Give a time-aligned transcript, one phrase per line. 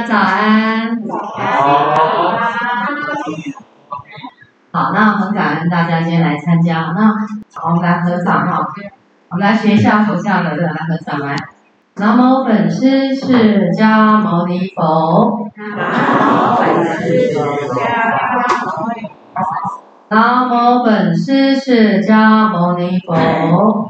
[0.00, 1.02] 家早安。
[1.06, 1.46] 早安。
[4.72, 6.94] 好，那很感恩大家今天来参加。
[6.96, 7.12] 那
[7.64, 8.68] 我们来合掌哈，
[9.28, 11.36] 我们来学一下佛教的，来合掌来。
[11.96, 15.50] 南无本师释迦牟尼佛。
[15.56, 18.08] 南无本师释迦
[18.64, 19.28] 牟尼佛。
[20.08, 23.89] 南无本师释迦牟尼佛。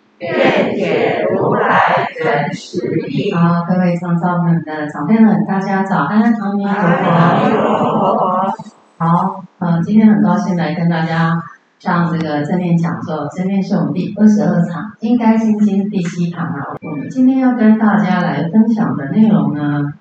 [0.21, 2.77] 愿解如来真实
[3.09, 3.33] 义。
[3.33, 8.53] 好，各位创造们的长辈们，大家早安，阿弥陀佛。
[8.99, 11.41] 好，呃，今天很高兴来跟大家
[11.79, 13.27] 上这个正念讲座。
[13.35, 16.67] 正念是我们第二十二场，应该心经第七堂啊。
[16.83, 19.91] 我们今天要跟大家来分享的内容呢，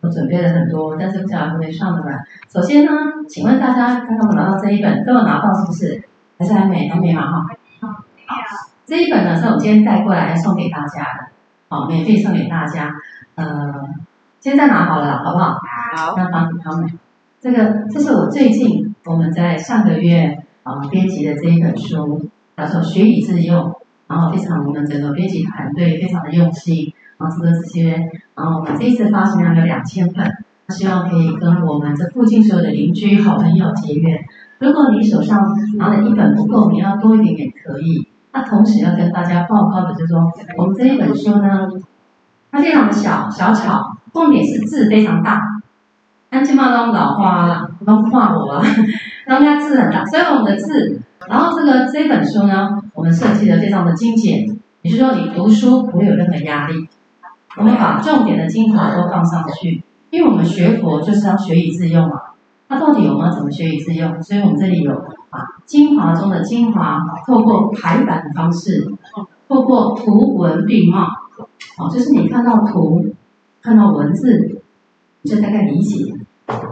[0.00, 2.24] 我准备了很多，但是不知道会不会上得来。
[2.48, 2.92] 首先呢，
[3.28, 6.02] 请问大家刚刚我拿到这一本都有拿到是不是？
[6.38, 6.88] 还是还没？
[6.88, 7.46] 还没嘛哈？
[7.80, 8.68] 好。
[8.88, 11.28] 这一本呢是我今天带过来送给大家的，
[11.68, 12.94] 好，免费送给大家。
[13.34, 13.44] 呃，
[14.40, 15.58] 现在拿好了，好不好？
[15.94, 16.14] 好。
[16.16, 16.90] 那帮你他们，
[17.38, 23.60] 这个这是我最近我们在上个月啊编辑的这一本书，叫做《学以致用》，
[24.06, 27.90] 然后非常我们整个编辑团队非常的用心，然后这个这些，
[28.34, 30.34] 然后我们这一次发行量有两千份，
[30.70, 34.24] 希望可以跟我们这附近所有的邻居、好朋友结缘。
[34.58, 38.08] 如果你手上拿了一本不够，你要多一点点可以。
[38.32, 41.68] 那同时要跟大家报告的就是说，我们这一本书呢，
[42.50, 45.40] 它非常的小小巧，重点是字非常大。
[46.30, 48.62] 安吉玛都老花了，都画我了，
[49.24, 54.46] 让它字很大，所以我们的字，然后这个这本书呢，我们设计的非常的精简，
[54.82, 56.86] 也就是说你读书不会有任何压力。
[57.56, 62.20] 我们把重点的精华都放上去，因为我们学佛就是要学以致用嘛。
[62.68, 64.22] 那到底我们要怎么学以致用？
[64.22, 64.92] 所以我们这里有。
[65.30, 68.92] 啊，精华中的精华，透过排版的方式，
[69.48, 71.06] 透过图文并茂，
[71.78, 73.14] 哦，就是你看到图，
[73.62, 74.60] 看到文字，
[75.22, 76.14] 你就大概理解。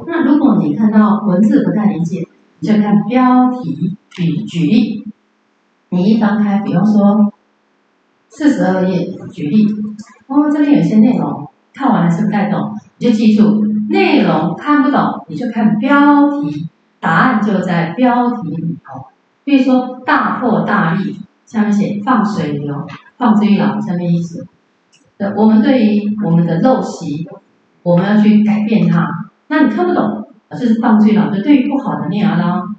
[0.06, 2.26] 那如果你看到文字不太理解，
[2.60, 3.96] 你就看标题。
[4.08, 5.04] 举举例，
[5.90, 7.30] 你一翻开，比方说
[8.30, 9.66] 四十二页，举例，
[10.26, 16.66] 哦，这边有些内容，看完了是不太懂，你就记住内容看不懂，你就看标题。
[17.06, 19.06] 答案就在标题里头，
[19.44, 22.84] 比如说大破大立，下面写放水流，
[23.16, 24.44] 放之于脑，下面意思。
[25.36, 27.28] 我们对于我们的陋习，
[27.84, 29.30] 我们要去改变它。
[29.46, 32.74] 那你看不懂，就是放之于脑，就对于不好的内容呢，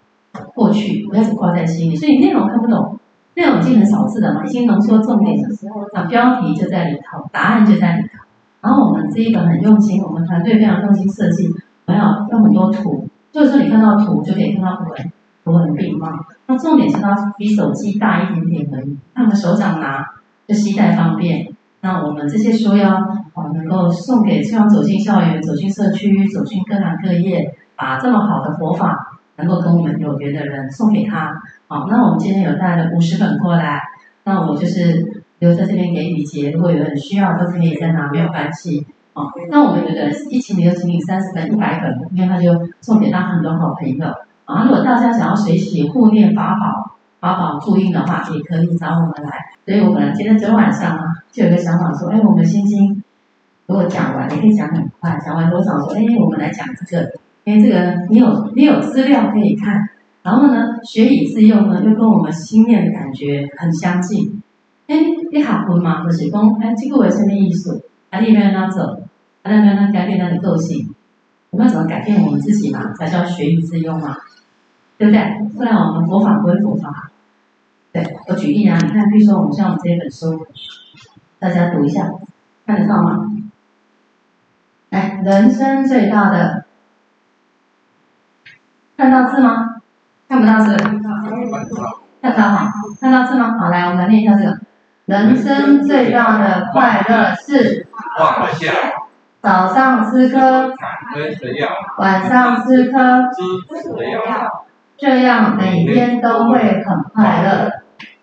[0.53, 1.95] 过去不要只挂在心里。
[1.95, 2.99] 所以内容看不懂，
[3.35, 8.25] 内容已经很少字了嘛，已经浓缩重点的时候，那标题就在里头，答案就在里头。
[8.59, 11.47] 然后我们这一本很用心，我们团队非常用心设计，
[11.85, 13.07] 我们要用很多图。
[13.31, 15.11] 就是你看到图就可以看到文，
[15.43, 16.09] 图文并茂。
[16.47, 20.05] 那重点是它比手机大一点点而已，那我们手掌拿
[20.47, 21.47] 就携带方便。
[21.81, 31.39] 那我们这些书要啊能够送给希望走进校园、走进社区、走进各行各业，把这么好的佛法能够跟我们有缘的人送给他。
[31.67, 33.83] 好，那我们今天有带了五十本过来，
[34.23, 38.85] 那我就是留在这边给雨洁，如果有人需要都可以再拿，没有关系。
[39.17, 42.51] 哦，那我们有的一千零、二千零、三十本、一百本，因为他就
[42.81, 44.05] 送给他很多好朋友。
[44.45, 49.31] 啊，如果大家想要学习护念法宝、法宝注印的话，也可以找我们来。
[49.65, 53.01] 所以我本来今天昨天晚上啊，就有个想法说，哎，我们星星
[53.65, 57.11] 如果讲完，也可以讲很快，讲完多少说，哎，我们来讲这个，
[57.43, 59.89] 因为这个你有你有资料可以看，
[60.21, 64.43] 然后呢，学以致用呢，又跟我们心念的感觉很相近。
[64.85, 64.95] 哎，
[65.31, 66.03] 你好困吗？
[66.03, 67.81] 就是讲，哎，这个为什么意思？
[68.11, 69.01] 啊，你要哪走？
[69.47, 70.93] 那那那改变他的个性，
[71.49, 72.93] 我们要怎么改变我们自己嘛？
[72.93, 74.15] 才叫学以致用嘛，
[74.97, 75.21] 对不对？
[75.55, 77.11] 不然我们佛法归佛法。
[77.91, 80.45] 对，我举例啊，你看，比如说我们像我们这本书，
[81.39, 82.11] 大家读一下，
[82.65, 83.31] 看得到吗？
[84.89, 86.65] 来，人生最大的，
[88.97, 89.81] 看到字吗？
[90.27, 90.75] 看不到字。
[92.19, 93.57] 看到哈，看到字吗？
[93.57, 94.59] 好，来，我们来念一下这个。
[95.05, 98.73] 人生最大的快乐是放下。
[99.47, 100.73] 早上吃颗，
[101.99, 102.97] 晚上吃颗，
[104.97, 107.71] 这样每天都会很快乐。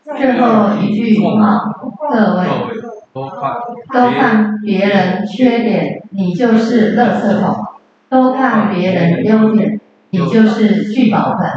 [0.05, 1.65] 最后一句话，
[2.11, 2.47] 各位，
[3.15, 3.55] 都看
[3.91, 7.55] 都看别人缺点，你就是垃圾桶；
[8.11, 9.81] 都看别人优点，
[10.11, 11.51] 你就是聚宝盆。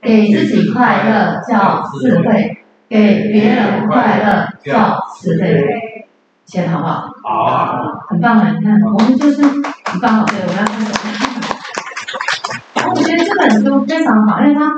[0.00, 2.56] 给自己快乐叫智慧，
[2.88, 5.62] 给别人快乐叫慈悲。
[6.50, 7.14] 写的好不好？
[7.22, 8.50] 好啊，很棒的。
[8.58, 10.26] 你看，我们就是很棒。
[10.26, 10.90] 对，我要看什
[12.74, 12.90] 么？
[12.90, 14.72] 我觉得这本书非常好，因为它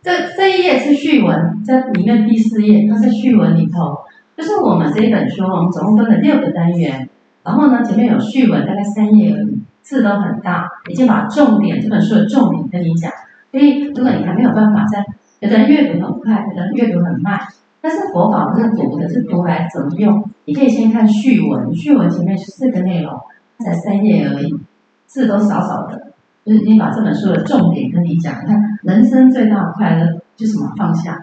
[0.00, 3.98] 这这一页是序文，在里面第四页，它是序文里头，
[4.36, 7.08] 就是我们这一本书，我们总共分了六个单元，
[7.42, 9.36] 然后呢，前面有序文，大概三页，
[9.82, 13.10] 字都很大，已经把重点这本书的重点跟你讲。
[13.50, 15.04] 所以，如果你还没有办法在，
[15.40, 17.40] 有的人阅读很快，有的人阅读很慢，
[17.82, 20.30] 但是佛法不是读的，是读来怎么用？
[20.44, 23.12] 你可以先看序文，序文前面是四个内容，
[23.58, 24.56] 才三页而已，
[25.06, 26.12] 字都少少的。
[26.44, 30.06] 就是已经把这本书的重点跟你讲，你看人生最大的快乐
[30.36, 30.72] 就是什么？
[30.76, 31.20] 放下。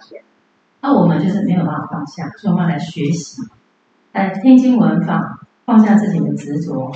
[0.82, 3.42] 那我们就是没有办法放下，所以我们来学习，
[4.14, 6.92] 来听经闻法，放下自己的执着，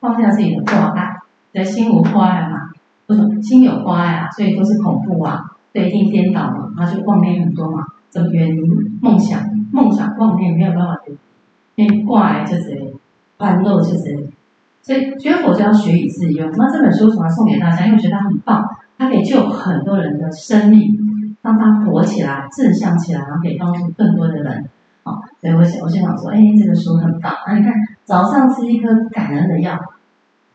[0.00, 1.16] 放下自己的挂碍。
[1.52, 2.70] 对，心无挂碍嘛，
[3.06, 7.84] 不是心有挂碍啊，所以都是恐怖啊，对，一定颠倒嘛，然后就妄念很多嘛。
[8.10, 8.98] 怎么原因？
[9.00, 9.40] 梦想，
[9.72, 11.00] 梦想妄念没有办法，
[11.76, 12.92] 因为挂碍就是
[13.38, 14.28] 欢乐就是。
[14.82, 16.50] 所以学佛就要学以致用。
[16.52, 18.64] 那这本书主要送给大家，因为我觉得它很棒，
[18.98, 24.68] 它可以救很多人的生命，让他活起来、正向起来，然后可以帮助更多的人。
[25.02, 27.32] 好，所以我想，我想说，哎，这个书很棒。
[27.46, 27.72] 那你看，
[28.04, 29.78] 早上吃一颗感恩的药，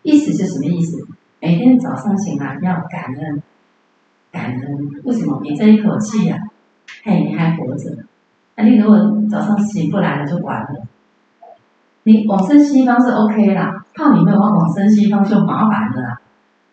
[0.02, 1.06] 意思是什么意思？
[1.40, 3.44] 每天早上醒来要感恩，
[4.32, 4.90] 感恩。
[5.04, 5.40] 为什么？
[5.44, 6.42] 你这一口气呀、啊，
[7.06, 7.92] 嘿，你还活着。
[8.56, 8.98] 那你如果
[9.30, 10.88] 早上醒不来了，就完了。
[12.02, 13.86] 你往生西方是 OK 啦。
[13.94, 16.20] 怕你没有往往生西方就麻烦了啦，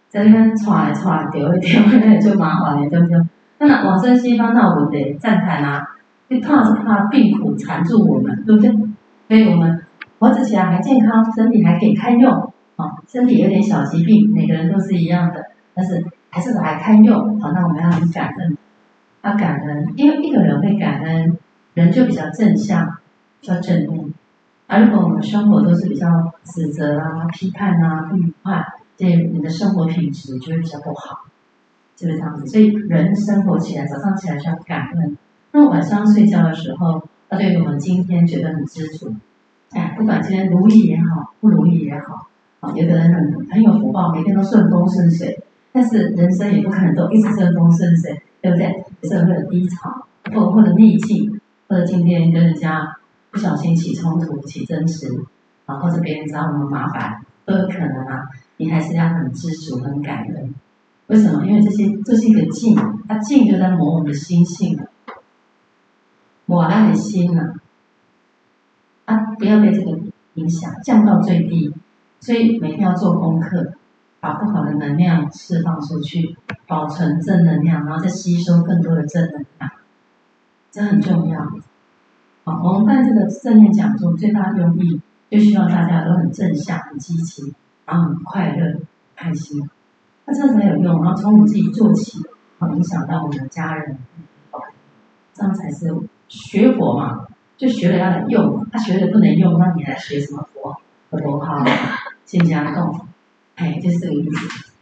[0.08, 3.20] 在那边传来传去，丢一丢，那就麻烦了，对不对？
[3.58, 5.86] 那往生西方，那我们得赞叹啊！
[6.28, 8.70] 你怕是怕病苦缠住我们，对不对？
[9.28, 9.82] 所以我们
[10.18, 12.32] 活着起来还健康，身体还可以堪用
[12.76, 15.44] 啊，身体有点小疾病，每个人都是一样的，
[15.74, 17.38] 但是还是还堪用。
[17.38, 18.56] 好，那我们要很感恩，
[19.22, 21.38] 要感恩，因为一个人会感恩，
[21.74, 22.98] 人就比较正向，
[23.40, 24.12] 比较正面。
[24.66, 28.64] 而如果我们生活都是比较指责啊、批判啊、不愉快，
[28.96, 31.24] 对你的生活品质就会比较不好，
[31.96, 32.46] 是不是这样子？
[32.46, 35.16] 所以人生活起来，早上起来需要感恩，
[35.52, 39.14] 那晚上睡觉的时候，要对我们今天觉得很知足。
[39.70, 42.28] 哎，不管今天如意也好，不如意也好，
[42.60, 45.42] 啊，有的人很很有福报，每天都顺风顺水，
[45.72, 48.84] 但是人生也不可能都一直顺风顺水，对不对？
[49.08, 52.96] 社会的低潮，或或者逆境，或者今天跟人家。
[53.32, 55.08] 不小心起冲突、起争执，
[55.64, 58.28] 啊，或者别人找我们麻烦，都有可能啊。
[58.58, 60.54] 你还是要很知足、很感恩。
[61.06, 61.46] 为什么？
[61.46, 62.76] 因为这些这是一个境，
[63.08, 64.84] 它境就在磨我们的心性了，
[66.44, 67.54] 磨烂的心了。
[69.06, 69.98] 啊，不要被这个
[70.34, 71.72] 影响，降到最低。
[72.20, 73.72] 所以每天要做功课，
[74.22, 76.36] 把不好的能量释放出去，
[76.68, 79.72] 保存正能量，然后再吸收更多的正能量，
[80.70, 81.40] 这很重要。
[82.44, 87.52] 好，我们办这个正念讲座最大的用意，就希望大家都很正向、很积极，
[87.84, 88.78] 然后很快乐、
[89.16, 89.68] 开心。
[90.24, 92.20] 那这样才有用，然后从我自己做起，
[92.60, 93.98] 好影响到我们的家人，
[95.34, 95.92] 这样才是
[96.28, 97.26] 学佛嘛。
[97.56, 100.80] 就学了要来用，他、啊、学了不能用，那你来学什么佛？
[101.10, 101.64] 佛好，
[102.24, 103.06] 先加共，
[103.56, 104.72] 哎，就是这个意思。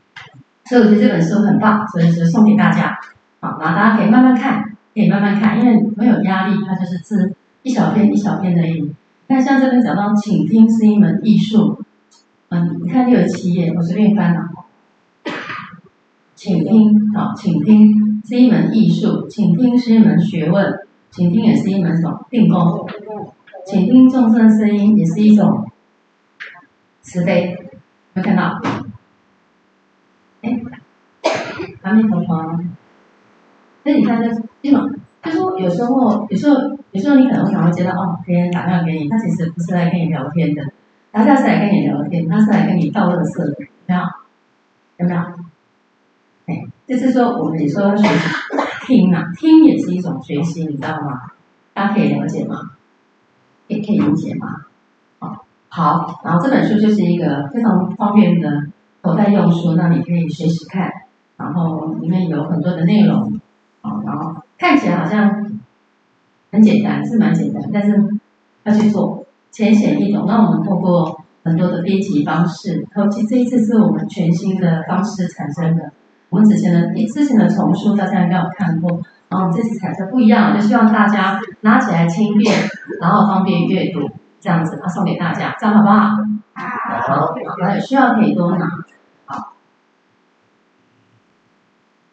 [0.65, 2.99] 所以我觉得这本书很棒，所以就送给大家。
[3.41, 4.63] 好，然后大家可以慢慢看，
[4.95, 7.35] 可以慢慢看，因为没有压力，它就是字。
[7.63, 8.95] 一小片一小片的印，
[9.29, 11.79] 看像这边讲到，倾听是一门艺术。
[12.49, 14.49] 嗯，你看六十七页，我随便翻了。
[16.35, 22.89] 请听，好，请听是一门艺术，请听是一门学问，请听也是一门什么定功？
[23.67, 25.71] 请听众生声音也是一种
[27.03, 27.55] 慈悲，
[28.15, 28.61] 没看到？
[30.43, 30.61] 哎，
[31.83, 32.61] 阿弥陀佛。
[33.83, 35.01] 那你看这一门。
[35.23, 36.57] 就说有时候，有时候，
[36.93, 40.65] 有时候你可能会会觉得哦，别人打电话给你，他其实不是来跟你聊天的，
[41.13, 44.01] 他是来跟你聊天，他是来跟你倒垃圾的，有没有？
[44.97, 45.21] 有没有？
[46.47, 48.29] 哎，就是说我们也说要学习
[48.87, 51.33] 听啊，听也是一种学习，你知道吗？
[51.75, 52.71] 大家可以了解吗？
[53.67, 54.65] 也可以理解吗？
[55.71, 58.67] 好，然后这本书就是一个非常方便的
[59.01, 60.91] 口袋用书，那你可以随时看，
[61.39, 63.41] 然后里面有很多的内容，
[63.81, 64.43] 啊，然后。
[64.61, 65.59] 看起来好像
[66.53, 67.97] 很简单，是蛮简单，但是
[68.65, 70.27] 要去做，浅显易懂。
[70.27, 75.93] 那我们透过很多的编辑方式，尤其这一次是我们全新的方式产生的。
[76.29, 79.01] 我们之前的之前的丛书大家应该有看过，
[79.31, 82.55] 然后这次彩色不一样，就希望大家拿起来轻便，
[83.01, 84.07] 然后方便阅读，
[84.41, 86.17] 这样子啊，送给大家，这样好不好？
[86.55, 87.35] 好，好，
[87.75, 88.67] 有需要可以多拿。
[89.27, 89.53] 好，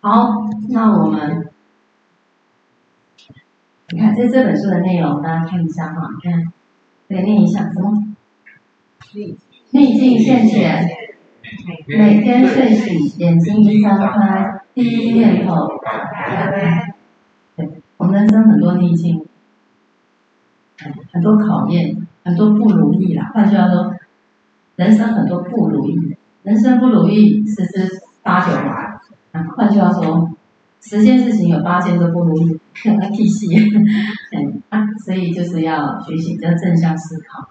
[0.02, 1.50] 好，那我们，
[3.90, 6.54] 你看这这本书的内容，大家看一下哈，你看，
[7.10, 8.04] 再念一下什么？
[9.72, 10.88] 逆境现前，
[11.88, 16.94] 每天睡醒，眼睛一张开，第一念头打开。
[17.56, 19.26] 对，我们人生很多逆境，
[21.12, 23.32] 很多考验，很多不如意啦。
[23.34, 23.94] 换句话说，
[24.76, 27.90] 人生很多不如意，人生不如意十之
[28.22, 29.02] 八九吧。
[29.32, 30.30] 啊，换句话说，
[30.82, 32.60] 十件事情有八件都不如意，
[33.00, 33.48] 那屁戏。
[34.34, 37.48] 嗯 啊，所以就是要学习要正向思考。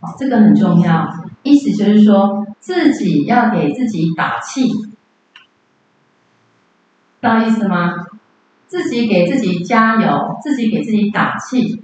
[0.00, 1.12] 好，这个很重要，
[1.42, 4.86] 意思就是说自己要给自己打气，知
[7.20, 8.06] 道意思吗？
[8.68, 11.82] 自己给自己加油，自己给自己打气，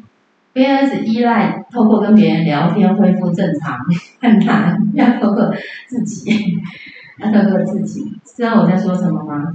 [0.54, 3.76] 不要只依赖透过跟别人聊天恢复正常，
[4.22, 5.52] 很难，要透过
[5.88, 6.30] 自己，
[7.18, 9.52] 要透过自己，知道我在说什么吗？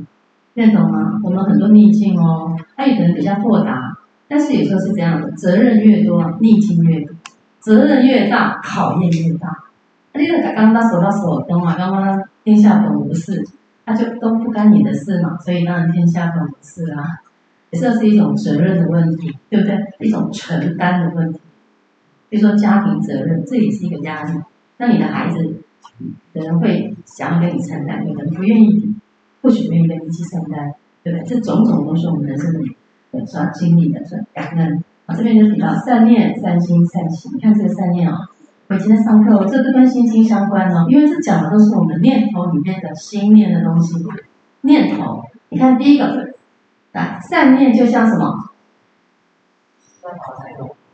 [0.53, 1.21] 认同吗？
[1.23, 7.15] 我们很多逆境哦，他有可能比较豁达，但是有时候是这样的，责任越多，逆境越多。
[7.59, 9.47] 责任越大，考验越大。
[10.11, 13.41] 那个刚刚手到手中嘛，刚刚天下本无事，
[13.85, 17.21] 他就都不干你的事嘛，所以当然天下本无事啊。
[17.71, 19.77] 这是一种责任的问题，对不对？
[19.99, 21.39] 一种承担的问题。
[22.29, 24.39] 比如说家庭责任，这也是一个压力。
[24.77, 25.55] 那你的孩子，
[26.33, 28.95] 可能会想要跟你承担，有人不愿意，
[29.41, 30.73] 或许愿意跟你一起承担，
[31.03, 31.27] 对不对？
[31.27, 32.75] 这种种都是我们人生里
[33.25, 34.83] 所要经历的，所感恩。
[35.05, 37.31] 啊，这边就提到善念、善心、善行。
[37.35, 38.29] 你看这个善念啊，
[38.67, 43.95] 我今天上课，这都跟心经相关哦，因为这讲的都是我们念头里面的心念的东西。
[44.61, 46.28] 念头，你看第一个，
[46.91, 48.49] 来善念就像什么？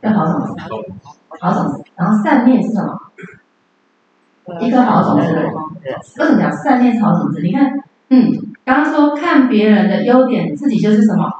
[0.02, 0.54] 要好种子，
[1.40, 1.84] 好种子。
[1.96, 3.00] 然后善念是什么？
[4.60, 5.32] 一颗好种子。
[6.18, 7.40] 为什么讲善念是好种子？
[7.40, 7.72] 你看，
[8.10, 8.30] 嗯，
[8.64, 11.30] 刚刚说看别人的优点，自己就是什么？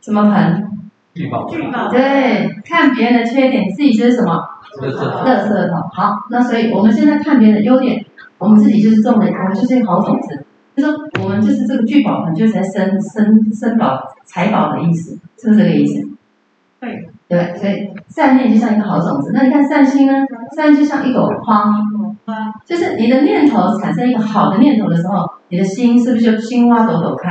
[0.00, 0.70] 什么盆？
[1.14, 1.70] 聚宝盆。
[1.90, 4.42] 对，看别人的缺点，自己就是什么？
[4.80, 4.98] 垃圾。
[4.98, 5.88] 垃圾桶。
[5.92, 8.04] 好，那所以我们现在看别人的优点，
[8.38, 10.44] 我们自己就是种的，我们就是一个好种子。
[10.76, 16.08] 就说我们就是这个聚宝盆，就是在生生生宝财宝的意思，是不是这个意思？
[16.80, 17.08] 对。
[17.26, 19.32] 对，所以善念就像一个好种子。
[19.34, 20.12] 那你看善心呢？
[20.54, 21.72] 善心就像一朵花，
[22.66, 27.30] 就是你的念头产生一个好的念头的时候，你的心是不是就心花朵朵开？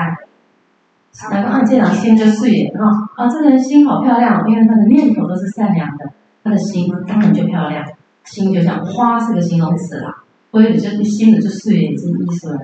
[1.31, 2.89] 然后啊，这样心就碎了啊！
[3.15, 6.09] 啊，这个人心好漂亮，因为他的念头都是善良的，
[6.43, 7.85] 他的心当然就漂亮。
[8.23, 12.59] 心就像花是个形容词啦，所以你就心的就碎了，这个意思了。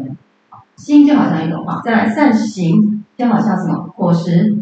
[0.79, 4.57] 心就好像一朵花，再来善行就好像什么果实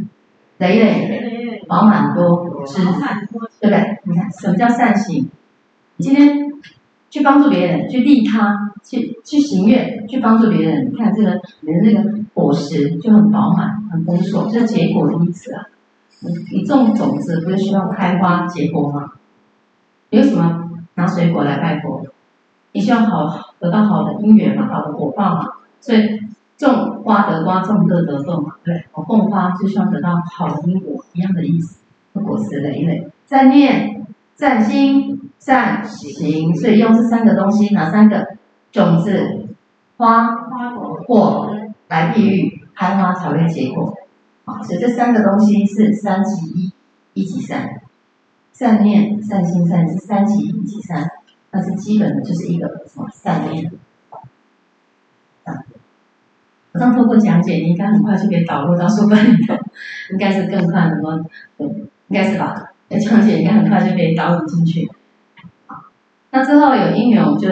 [0.58, 4.00] 累累饱满多汁，对不对？
[4.04, 5.30] 你看什么叫善行？
[5.96, 6.48] 你今天。
[7.10, 10.92] 去帮助别人，去利他，去去行愿，去帮助别人。
[10.92, 15.64] 你看这个，你的那个果实就很饱满，很丰硕，这是结果的意思啊。
[16.52, 19.14] 你种种子不是需要开花结果吗？
[20.12, 22.06] 为什么拿水果来拜佛？
[22.74, 25.46] 你需要好得到好的因缘嘛，好的果报嘛。
[25.88, 26.20] 所以
[26.58, 28.56] 种瓜得瓜，种豆得豆嘛。
[28.64, 31.80] 对，我种花就希望得到好的因果，一样的意思。
[32.14, 35.22] 果实的一类，善念、善心。
[35.40, 38.28] 善行，所以用这三个东西，哪三个？
[38.72, 39.48] 种子、
[39.96, 40.36] 花、
[41.06, 41.56] 果
[41.88, 43.94] 来比喻，开花才会结果。
[44.44, 46.74] 啊，所以这三个东西是三其一，
[47.14, 47.80] 一即三。
[48.52, 51.08] 善念、善心、善是三其一其三，
[51.52, 53.72] 那是基本的，就是一个什么善念。
[56.78, 59.56] 啊，我刚透过讲解，你应该很快就可以导入到书本里头，
[60.12, 61.12] 应该是更快能够，
[61.58, 62.72] 应该是吧？
[62.90, 64.90] 讲解应该很快就可以导入进去。
[66.30, 67.50] 那之后有因缘，我们就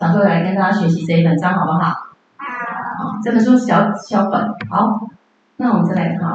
[0.00, 1.90] 想说来跟大家学习这一本章，好不好？
[1.90, 3.18] 好。
[3.22, 5.08] 这本书小小本，好。
[5.56, 6.28] 那我们再来看，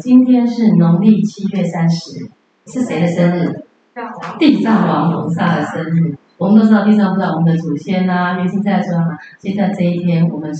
[0.00, 2.30] 今天是农历七月三十，
[2.66, 3.64] 是谁的生日？
[4.38, 6.16] 地藏王菩萨的生日。
[6.38, 9.18] 我们都知道地藏菩萨，我们的祖先呐、啊，原先在说嘛。
[9.38, 10.50] 现在这一天，我们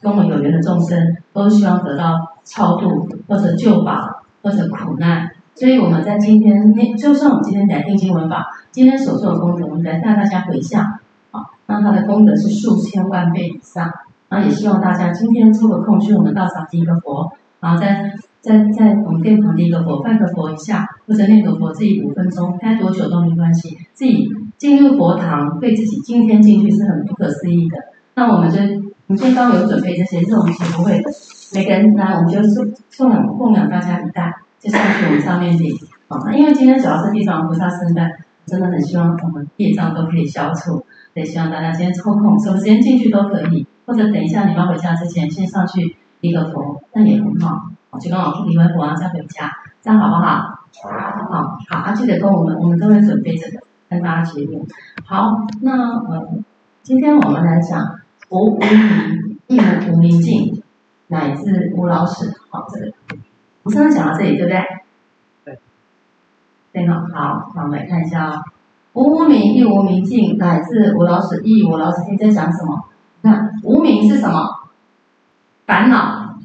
[0.00, 2.14] 跟我有缘的众生，都希望得到
[2.44, 5.30] 超度，或者救拔，或者苦难。
[5.54, 10.84] 所以我们在今天，就算我们今天来听经闻法，今天所做的功德，我们来带大家回向，
[11.32, 13.90] 啊，让他的功德是数千万倍以上。
[14.28, 23.76] 然后也希望大家今天抽个空去我们道场第一个佛，然后在在在我们殿堂第一个佛，拜个佛一下，或者念个佛，自己五分钟，待多久都没关系。
[23.94, 27.78] 自己进入佛堂，对自己今天进去是很不可思议的。
[28.14, 28.58] 那我们就
[29.08, 31.02] 我们今天刚有准备这些，这种是不会。
[31.54, 35.74] 每个人呢，我们就送送两供养大家一袋，就上去我们上面领。
[36.08, 38.12] 啊，因为今天主要是地藏菩萨圣诞，
[38.44, 40.84] 真的很希望我们业障都可以消除。
[41.14, 47.70] 也希望大家今天抽空，什么时间进去都可以，或者等一下你们回家之前先上去礼个佛，那也很好。
[47.98, 49.50] 就刚好礼完佛然后再回家，
[49.80, 50.60] 这样好不好？
[50.82, 54.60] 好，好，啊，记得跟我们，我们都会准备这个跟大家结缘。
[55.06, 56.44] 好，那嗯，
[56.82, 60.62] 今天我们来讲无无明，亦无无明尽，
[61.08, 62.32] 乃至无老死。
[62.50, 62.92] 好，这个
[63.62, 64.60] 我刚刚讲到这里，对不对？
[65.44, 65.58] 对。
[66.72, 68.44] 对好，好，那我们来看一下啊、
[68.92, 72.10] 哦，无无明，亦无明尽，乃至无老死，亦无老死。
[72.10, 72.84] 你在讲什么？
[73.22, 74.46] 看无明是什么？
[75.66, 76.36] 烦恼。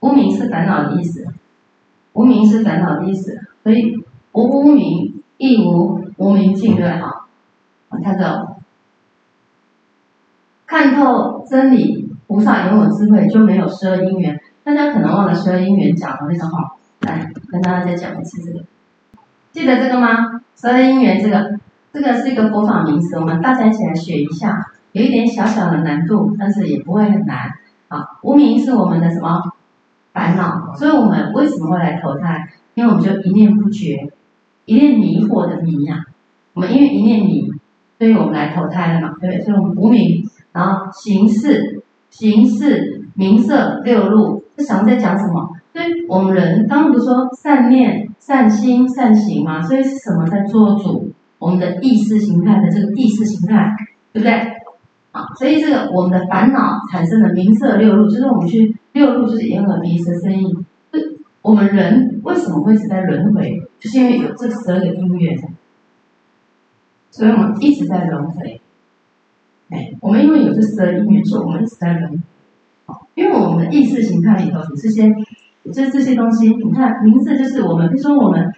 [0.00, 1.26] 无明是烦恼的意思，
[2.14, 3.38] 无明是烦恼的意思。
[3.62, 7.26] 所以无无明，亦无无明尽，对哈？
[8.02, 8.49] 看着，
[10.70, 14.40] 看透真理，菩萨拥有智慧，就没有十二因缘。
[14.62, 18.64] 大家可能忘了十二因缘讲的那个哈，来跟大家再讲一次这个，
[19.50, 20.40] 记得这个吗？
[20.54, 21.58] 十二因缘这个，
[21.92, 27.50] 这个是一个佛法名词，我们大家一起来学一下，有一点小小的难度，但是也不会很难。
[27.88, 29.42] 啊，无明是我们的什么？
[30.12, 32.48] 烦恼，所以我们为什么会来投胎？
[32.74, 34.12] 因为我们就一念不觉，
[34.66, 36.04] 一念迷惑的迷呀、
[36.54, 37.50] 我们因为一念迷，
[37.98, 39.40] 所以我们来投胎了嘛，对不对？
[39.40, 45.50] 所以我们无明，然后形式、形式、名色六路，这想在讲什么？
[45.72, 49.62] 所以我们人刚刚不是说善念、善心、善行嘛？
[49.62, 51.12] 所以是什么在做主？
[51.38, 53.74] 我们的意识形态的这个意识形态，
[54.12, 54.32] 对不对？
[55.12, 60.56] 啊，所以这个我们的烦恼产生的名色六路，就是我们去六路，就是眼耳鼻舌身意。
[61.42, 63.62] 我们人为什么会一直在轮回？
[63.78, 65.38] 就是因为有这十二个因缘，
[67.10, 68.59] 所以我们一直在轮回。
[69.70, 72.22] 哎，我们因为有这十二因缘，所我们一直在轮。
[73.14, 75.08] 因为我们的意识形态里头有这些，
[75.72, 76.48] 就是这些东西。
[76.48, 78.52] 你看，名字就是我们，比如说我们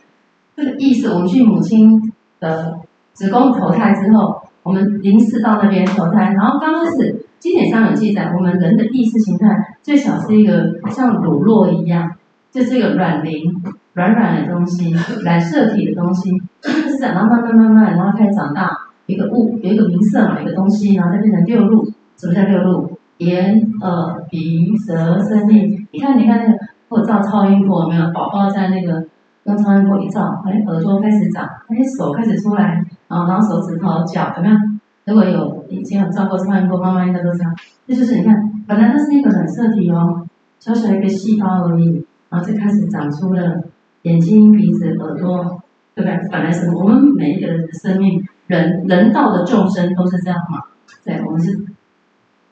[0.56, 2.80] 这个意识，我们去母亲的
[3.12, 4.42] 子宫投胎之后。
[4.64, 9.48] 我们临时到那边投胎，然后刚开始经典上有记载，我们人的意识形态
[9.82, 12.12] 最小是一个像乳酪一样，
[12.52, 13.60] 就是一个软磷、
[13.94, 14.94] 软软的东西、
[15.24, 16.30] 染色体的东西，
[16.62, 18.70] 是这样，然后慢慢慢慢，然后开始长大，
[19.06, 21.84] 一个物，有一个名色嘛，一个东西，然后再变成六路。
[22.16, 22.98] 什么叫六路？
[23.18, 25.86] 眼、耳、鼻、舌、身、意。
[25.92, 28.10] 你看，你看那个，或照超音波没有？
[28.12, 29.04] 宝宝在那个
[29.44, 32.84] 用超音波一照，哎，耳朵开始长，哎，手开始出来。
[33.08, 34.56] 啊，然后手指头、脚有没有？
[35.04, 37.50] 如果有以前有照过超音波，妈妈应该都知道。
[37.86, 38.34] 这就是你看，
[38.66, 40.24] 本来它是一个染色体哦，
[40.60, 43.62] 小小一个细胞而已，然后就开始长出了
[44.02, 45.60] 眼睛、鼻子、耳朵，
[45.94, 46.18] 对不对？
[46.30, 50.62] 本来是我们每一个人的生命，人人道的众生都是这样嘛？
[51.04, 51.64] 对，我们是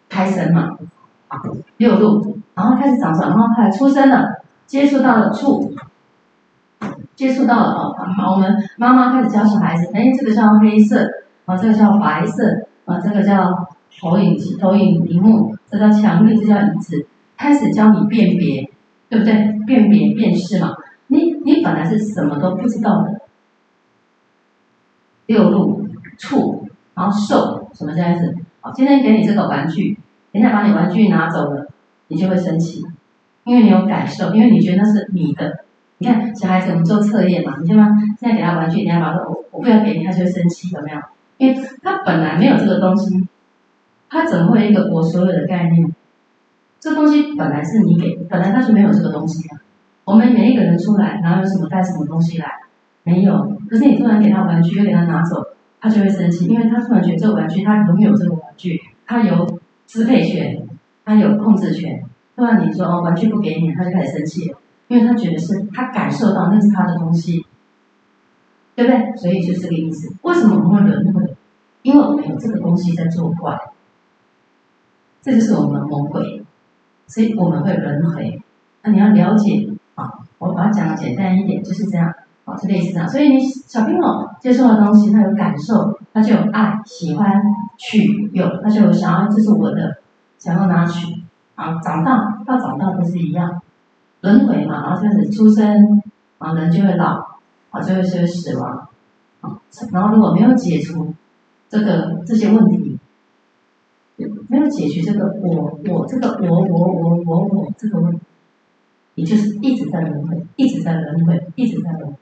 [0.09, 0.77] 胎生嘛，
[1.77, 5.73] 六路，然后开始长出来，然后后来出生了，接触到了触。
[7.15, 11.07] 接触到了哦，好，我们妈妈开始教小孩子，哎，这个叫黑色，
[11.45, 13.69] 啊，这个叫白色，啊，这个叫
[14.01, 18.71] 投影机、投影屏幕，这叫墙壁，这叫椅子，开始教你辨别，
[19.11, 19.35] 对不对？
[19.67, 20.75] 辨别、辨识嘛。
[21.09, 23.21] 你你本来是什么都不知道的，
[25.27, 25.80] 六路
[26.21, 28.37] 触，然后受，什么这样子？
[28.61, 29.99] 好，今天给你这个玩具，
[30.31, 31.67] 等一下把你玩具拿走了，
[32.09, 32.85] 你就会生气，
[33.45, 35.65] 因为你有感受，因为你觉得那是你的。
[35.97, 37.89] 你看小孩子，我们做测验嘛，你知道吗？
[38.21, 40.99] 现在给他玩具，你要把他我我不要给你，他就会生气，有没有？
[41.39, 43.27] 因为他本来没有这个东西，
[44.11, 45.95] 他怎么会有一个我所有的概念？
[46.81, 49.61] 这东西本来是你给，本来他就没有这个东西啊。
[50.05, 52.47] 我们每一个人出来，然后有什么带什么东西来？
[53.03, 53.57] 没有。
[53.69, 55.43] 可是你突然给他玩具，又给他拿走，
[55.81, 60.67] 他就会生气，因为他突然觉得这个玩具他拥有这个玩具，他有支配权，
[61.05, 62.05] 他有控制权。
[62.37, 64.55] 突然你说哦，玩具不给你，他就开始生气。
[64.89, 67.47] 因为他觉得是他感受到那是他的东西，
[68.75, 69.17] 对不对？
[69.17, 70.13] 所以就是这个意思。
[70.23, 71.37] 为什么我们会轮回？
[71.83, 73.57] 因为我们有这个东西在作怪，
[75.23, 76.43] 这就是我们的魔鬼，
[77.07, 78.43] 所以我们会轮回。
[78.83, 82.13] 那你要了解啊，我把它讲的简单一点，就是这样
[82.57, 83.09] 是类似这样。
[83.09, 87.41] 所以你小朋友接受的东西，他有感受，他就有爱、喜欢、
[87.77, 89.99] 取、有，他就有想要，这是我的，
[90.39, 91.23] 想要拿取
[91.55, 91.81] 啊。
[91.81, 93.61] 长大到长大都是一样。
[94.23, 96.03] 轮回嘛，然后开始出生，
[96.37, 97.27] 啊，人就会老，
[97.71, 98.87] 啊，就会就会死亡，
[99.41, 99.57] 啊，
[99.93, 101.15] 然后如果没有解除
[101.71, 102.99] 这个这些问题，
[104.49, 108.21] 没有解决这个我我这个我我我我我这个问题，
[109.15, 112.13] 你就是一直在轮回，一直在轮回，一直在轮回，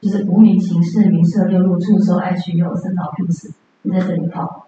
[0.00, 4.66] 就是无名行事名色六路触受爱取有生老病死，你在这里跑，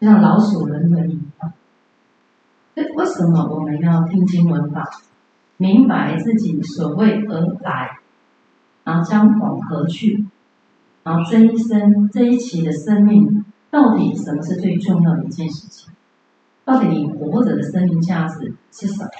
[0.00, 1.52] 就像老鼠轮回一样。
[2.74, 4.88] 所以为什么我们要听经闻法，
[5.56, 7.98] 明白自己所谓而来，
[8.84, 10.24] 然后将往何去，
[11.02, 15.92] 然后这一生这一期的生命，到底什么是最重要的一件事情？
[16.64, 19.10] 到底你活着的生命价值是什么？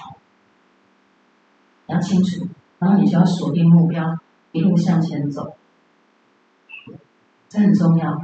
[1.86, 2.46] 要清楚，
[2.78, 4.16] 然后你就要锁定目标，
[4.52, 5.54] 一路向前走，
[7.48, 8.20] 这很重要，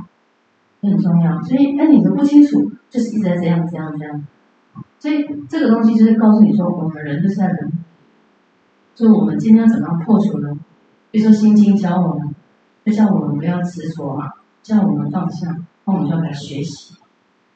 [0.82, 1.40] 这很重要。
[1.42, 4.26] 所以，哎，你都不清楚，就是一直在这样、这样、这样。
[4.98, 7.72] 所以，这个东西就是告诉你说，我们人就是在人。
[8.94, 10.48] 就我们今天怎么样破除呢？
[11.10, 12.34] 比如说《心经》教我们，
[12.84, 14.30] 就叫我们不要执着嘛，
[14.62, 16.94] 叫我们放下，那我们就要来学习。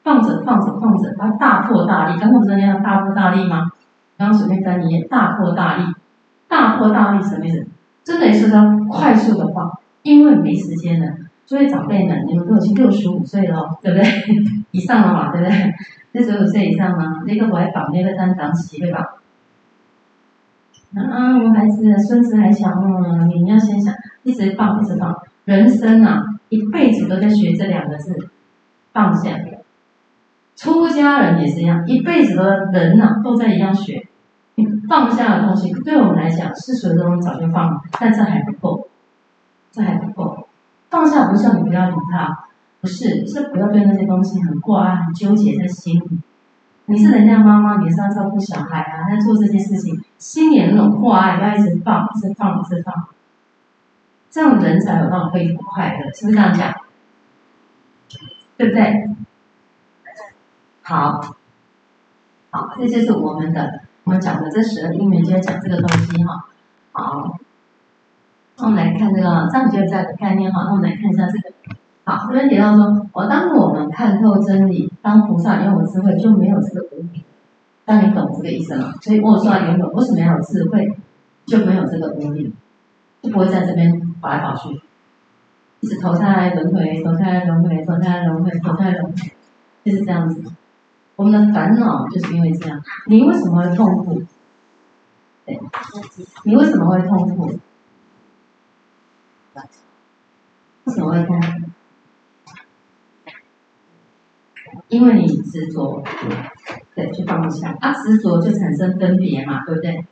[0.03, 2.19] 放着放着放着，它大破大立。
[2.19, 3.71] 刚刚不是那样大破大立吗？
[4.17, 5.93] 刚刚随便翻译，大破大立，
[6.47, 7.67] 大破大立什么意思？
[8.03, 11.07] 真的是要快速的放，因为没时间了。
[11.45, 14.05] 所以长辈们，你们都已经六十五岁了，对不对？
[14.71, 15.73] 以上了嘛，对不对？
[16.13, 19.17] 六十五岁以上呢，那个我还绑，那个单绑起，对吧？
[20.95, 25.13] 啊，我孩子、孙子还小，嗯，你要先想，一直放，一直放。
[25.45, 28.29] 人生啊，一辈子都在学这两个字，
[28.93, 29.31] 放下。
[30.55, 34.05] 出家人也是一样，一辈子的人呐、啊，都在一样学。
[34.55, 38.87] 你放下的东西，对我们来讲，世俗的东西早就放了，但这还不够，
[39.71, 40.47] 这还不够。
[40.89, 42.45] 放下不是叫你不要理他，
[42.81, 46.19] 不是，是不要对那些东西很挂碍、很纠结在心里。
[46.85, 53.07] 你是人家妈妈，你是要照顾小孩啊，在做这些事情，心里那种挂碍，要一直放，一直放，一直放，
[54.29, 56.73] 这样人才有那种恢复快乐，是不是这样讲？
[58.57, 59.09] 对不对？
[60.81, 61.21] 好，
[62.49, 66.45] 好，这就是我们的，我们讲的这十二因缘，就要讲这个东西哈。
[66.91, 67.37] 好，
[68.57, 71.53] 那我们来看这个藏觉在的概念哈，那我们来看一下这个。
[72.03, 77.23] 好，这边提到说，我当我们看透真理，当菩萨拥有智慧，就没有这个无明。
[77.85, 80.95] 当你懂这个意思了，所以我说拥有，为什么要有智慧，
[81.45, 82.51] 就没有这个无明，
[83.21, 84.81] 就不会在这边跑来跑去，
[85.81, 89.13] 一直投胎轮回，投胎轮回，投胎轮回，投胎轮回，
[89.85, 90.41] 就是这样子。
[91.21, 92.81] 我们的烦恼就是因为这样。
[93.05, 94.23] 你为什么会痛苦？
[95.45, 95.59] 对，
[96.45, 97.59] 你为什么会痛苦？
[100.83, 101.47] 为什么会痛苦？
[104.87, 106.01] 因为你执着，
[106.95, 107.77] 对，就放不下。
[107.79, 110.03] 啊，执着就产生分别嘛，对不对？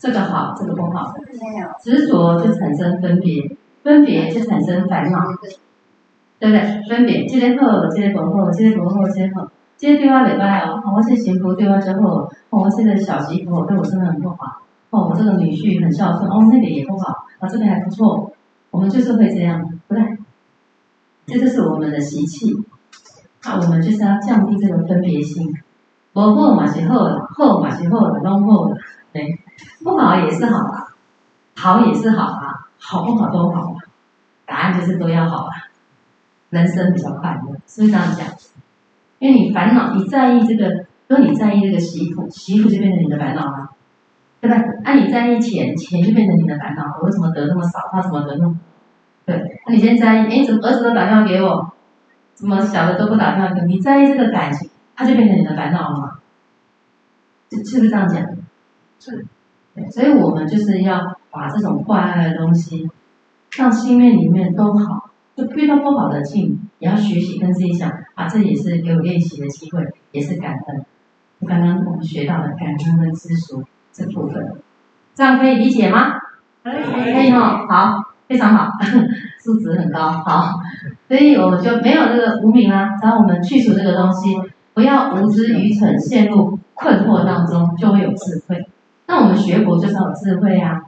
[0.00, 1.14] 这个好，这个不好。
[1.80, 5.20] 执着就产生分别，分别就产生烦恼，
[6.40, 6.82] 对不对？
[6.88, 9.48] 分别，这个好，这个不好，这个不好，这个好。
[9.76, 18.32] 今天对我礼拜哦，我这媳妇对我真好，我这个小媳妇对我真的很不好，哦，我这个女婿很孝顺，哦，那个也不好，啊，这个还不错，
[18.70, 20.16] 我们就是会这样，不对？
[21.26, 22.54] 这就是我们的习气，
[23.44, 25.54] 那我们就是要降低这个分别心，
[26.14, 28.78] 不好嘛是好的，好嘛是好的，拢好的，
[29.12, 29.38] 对，
[29.84, 30.88] 不好也是好啊，
[31.54, 33.76] 好也是好啊，好不好都好啊，
[34.46, 35.52] 答案就是都要好啊，
[36.48, 38.26] 人生比较快乐，是不是这样讲？
[39.18, 40.68] 因为你烦恼，你在意这个，
[41.08, 43.70] 如果你在意这个媳妇，媳妇就变成你的烦恼了，
[44.40, 44.56] 对吧？
[44.84, 46.82] 那、啊、你在意钱，钱就变成你的烦恼。
[47.00, 47.88] 我为什么得那么少？
[47.90, 48.58] 他怎么得那么？
[49.24, 51.72] 对，那你现在在意，哎，怎么儿子都打电话给我，
[52.34, 53.66] 怎么小的都不打电话给我？
[53.66, 56.12] 你在意这个感情，他就变成你的烦恼了嘛？
[57.50, 58.22] 是是不是这样讲？
[59.00, 59.26] 是。
[59.74, 62.90] 对，所以我们就是要把这种坏爱的东西，
[63.56, 65.10] 让心念里面都好。
[65.36, 70.84] 就遇到不好的境，也要学习跟自己讲啊，这也是给我练习的机会，也是感恩。
[71.46, 74.54] 刚刚我们学到的感恩跟知足这部分，
[75.14, 76.14] 这样可以理解吗？
[76.64, 78.72] 可以，可以哦，好，非常好，
[79.38, 80.54] 素质很高，好。
[81.06, 84.34] 所以我们就没有这个无名啦，只要我们去除这个东西，
[84.72, 88.66] 不要无知愚蠢陷入困惑当中，就会有智慧。
[89.06, 90.82] 那我们学佛就是要有智慧啊。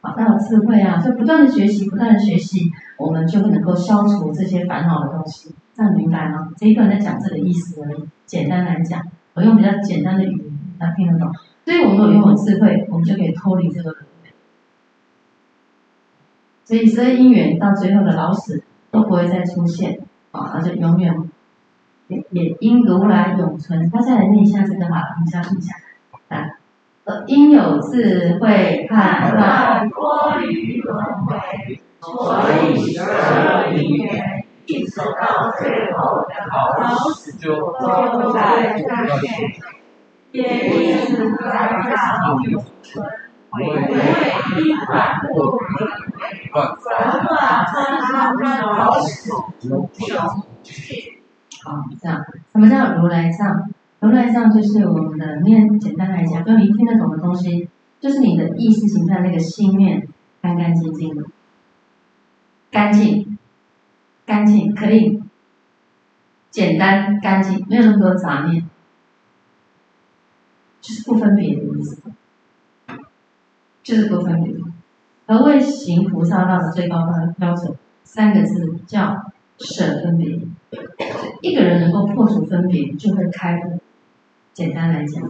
[0.00, 1.00] 好，要有智慧啊！
[1.04, 5.52] 就不断的学习，不断的学习，我们就会能够消除这些烦恼的东西。
[5.78, 6.48] 这样明白吗？
[6.56, 8.02] 这一段在讲这个意思而已。
[8.26, 9.00] 简单来讲，
[9.34, 11.32] 我用比较简单的语言来听得懂。
[11.64, 14.30] 所以，我们如果拥有智慧，我们就可以脱离这个轮回。
[16.64, 20.00] 所以，十二因缘到最后的老死都不会再出现，
[20.32, 21.14] 啊，而且永远
[22.08, 23.88] 也也因如来永存。
[23.88, 25.76] 他再来念一下这个哈，你下听一下，
[26.26, 26.56] 来。
[27.28, 36.34] 因有智慧判断脱离轮回，所以十二因缘一直到最后的。
[36.50, 38.88] 老死都在上
[39.20, 39.26] 面，
[40.30, 43.04] 也一直在上永存，
[43.50, 43.96] 回归
[44.62, 45.58] 一反不轮
[46.52, 46.86] 回，转
[47.22, 49.32] 化真他们老死
[49.70, 50.06] 无穷
[50.62, 50.72] 尽。
[51.64, 53.70] 好，这样，什么叫如来藏？
[54.00, 57.68] 如来藏就是我们的念，简单来讲，跟你听得懂的东西，
[58.00, 60.06] 就是你的意识形态那个心念
[60.40, 61.24] 干干净净的，
[62.70, 63.37] 干净，
[64.28, 65.22] 干净，clean，
[66.50, 68.62] 简单干净，没有那么多杂念，
[70.82, 72.02] 就是不分别的意思，
[73.82, 74.54] 就是不分别。
[75.26, 77.74] 何谓行菩萨道的最高标标准？
[78.04, 80.38] 三个字叫舍分别。
[81.40, 83.80] 一个人能够破除分别，就会开悟。
[84.52, 85.22] 简单来讲，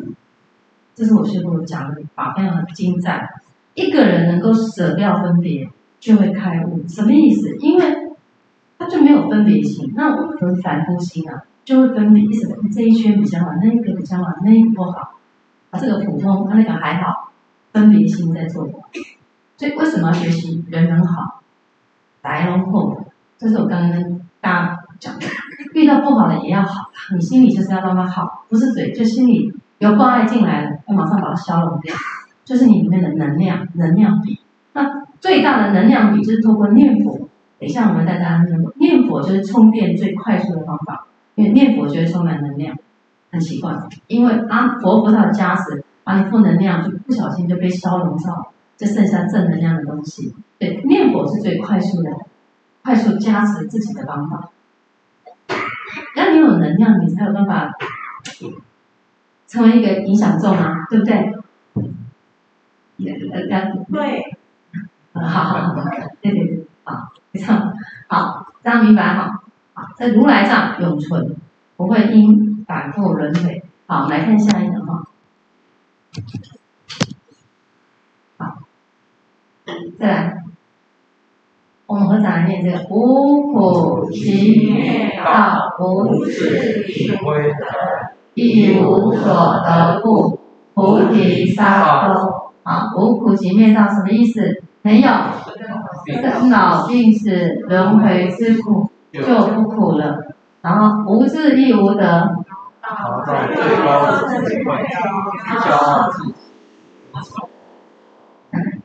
[0.97, 3.29] 这是我师父讲的法，非常的精湛。
[3.75, 6.83] 一个人能够舍掉分别，就会开悟。
[6.89, 7.55] 什么意思？
[7.59, 7.98] 因为
[8.89, 9.93] 就没有分别心。
[9.95, 15.19] 那我们凡夫心啊，就会分别，什么这一圈比较好，那一个比较好，那一个不好。
[15.71, 17.31] 啊，这个普通，那个还好，
[17.73, 18.81] 分别心在作怪。
[19.57, 21.43] 所以为什么要学习人人好？
[22.23, 23.05] 来龙后，
[23.37, 25.27] 这是我刚刚跟大家讲的。
[25.75, 31.95] 遇到不好的也要好，你心里就是要让它好，不是嘴，就心里有关爱进来了，要马上把它消融掉。
[32.45, 34.41] 就是你里面的能量，能量比。
[34.73, 37.28] 那最大的能量比就是透过念佛。
[37.59, 42.77] 等一下我们带大家念佛，念佛就是充电最快速的方法，因为念佛就会充满能量。
[43.31, 43.75] 很奇怪，
[44.07, 48.53] 因为啊佛菩萨的加持，把你负能量就不小心就被消融掉。
[48.79, 52.13] 就剩下正能量的东西，对，念佛是最快速的，
[52.85, 54.51] 快速加持自己的方法。
[56.15, 57.73] 让你有能量，你才有办法
[59.49, 61.37] 成为一个影响众啊，对不对？
[63.91, 64.39] 对。
[65.13, 65.75] 好好好，
[66.23, 66.48] 对对对，好，
[67.39, 67.73] 非常
[68.09, 69.43] 好，这样明白哈。
[69.73, 71.37] 好，在如来藏永存，
[71.77, 73.63] 不会因反复轮回。
[73.87, 75.05] 好，来看下一个哈。
[80.01, 80.43] 再来，
[81.87, 87.55] 我们合掌念这个：无苦集灭道，无智亦无得，
[88.35, 90.41] 亦无所得故，
[90.75, 92.51] 菩提萨埵。
[92.65, 94.65] 好，无苦集灭道什么意思？
[94.89, 95.11] 没有
[96.07, 97.29] 生老病死
[97.69, 100.33] 轮回之苦就不苦了。
[100.63, 102.35] 然后无智亦无得。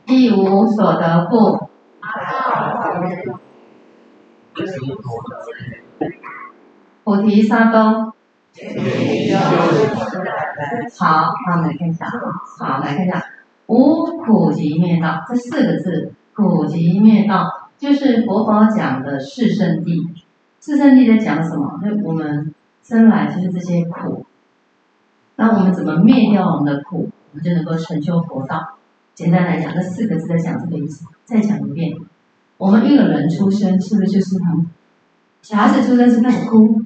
[0.04, 1.70] 一无所得故，
[7.02, 8.12] 菩提萨埵。
[10.98, 12.06] 好，那我们来看一下，
[12.58, 13.24] 好，来看一下，
[13.66, 17.46] 无苦集灭道这四个字，苦集灭道
[17.78, 20.08] 就是佛法讲的四圣谛。
[20.60, 21.80] 四圣谛在讲什么？
[21.82, 24.24] 就我们生来就是这些苦，
[25.36, 28.76] 那我们怎么灭掉我们的苦，我们就能够成就佛道。
[29.14, 31.06] 简单来讲，这四个字在讲这个意思。
[31.24, 31.96] 再讲一遍，
[32.58, 34.66] 我们一个人出生是不是就是很？
[35.42, 36.82] 小孩子出生是开始哭，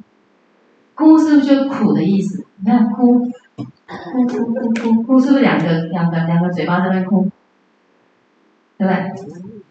[0.95, 2.45] 哭是不是就苦的意思？
[2.61, 3.19] 你看哭，
[3.57, 7.31] 哭哭哭哭哭，是不是两个两个两个嘴巴在那哭？
[8.77, 9.13] 对不对？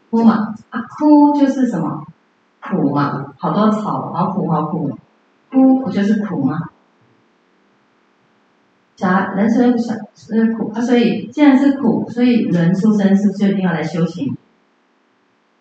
[0.10, 2.06] 哭嘛，啊哭就是什么？
[2.62, 4.97] 苦嘛，好多草，好苦好苦，
[5.52, 6.58] 哭不就是苦吗？
[8.95, 14.36] 假人生不想是苦啊，所以既然是苦，所以人出生是不是就一定要来修行？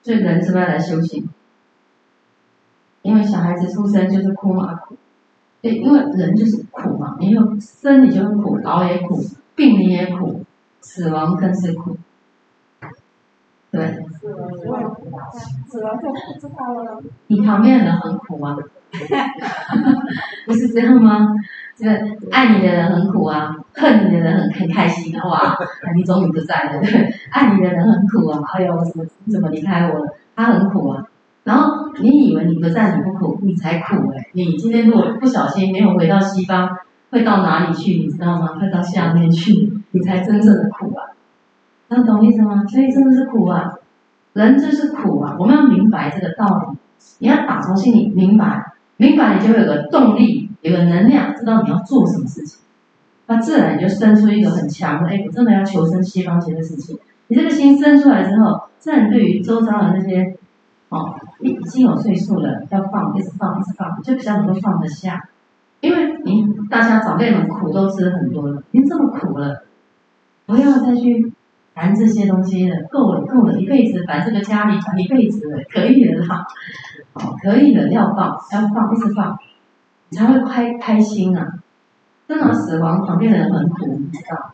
[0.02, 1.28] 所以人是不是要来修行？
[3.02, 4.96] 因为小孩子出生就是哭嘛苦，
[5.60, 9.18] 对，因为人就是苦嘛，没有生你就是苦，老也苦，
[9.55, 10.44] 病你也苦，
[10.81, 11.96] 死亡更是苦，
[13.70, 13.87] 对。
[14.20, 14.96] 死亡
[15.68, 17.00] 死亡就不知道了。
[17.29, 18.57] 你旁边的人很苦吗？
[20.46, 21.35] 不是这样吗？
[21.76, 21.92] 这个
[22.31, 25.29] 爱你的人很苦啊，恨你的人很很开心啊！
[25.29, 25.59] 哇，
[25.94, 28.40] 你终于不在了，对，爱你的人很苦啊！
[28.55, 30.14] 哎呦，怎么怎么离开我了？
[30.35, 31.05] 他很苦啊。
[31.44, 34.26] 然后你以为你不在你不苦，你才苦哎！
[34.33, 36.68] 你今天如果不小心没有回到西方，
[37.11, 37.95] 会到哪里去？
[37.95, 38.49] 你知道吗？
[38.61, 41.14] 会到下面去，你才真正的苦啊！
[41.88, 42.64] 能懂意思吗？
[42.66, 43.75] 所以真的是苦啊，
[44.33, 45.37] 人就是苦啊！
[45.38, 46.79] 我们要明白这个道理，
[47.21, 50.45] 你要打从心里明白，明白你就会有个动力。
[50.62, 52.61] 有个能量，知道你要做什么事情，
[53.27, 56.92] 那自然你就生出一个很强的，哎，我真的要求生西方极乐世界。
[57.29, 60.35] 你这个心生出来之后，自然对于周遭的那些，
[60.88, 65.29] 哦，已经有岁数了，要放，一直放，一直放，就比较能够放得下。
[65.80, 69.64] 因为您大家长辈们苦都吃很多了，您这么苦了，
[70.46, 71.32] 不要再去
[71.74, 76.46] 谈这些东西了，够了，够了，一辈子烦这个家里烦一辈子了，可以了哈，
[77.12, 79.38] 哦，可以了，要放，要放，一直放。
[80.08, 81.58] 你才会开开心啊！
[82.28, 84.52] 真的，死亡旁边的人很苦，你知道？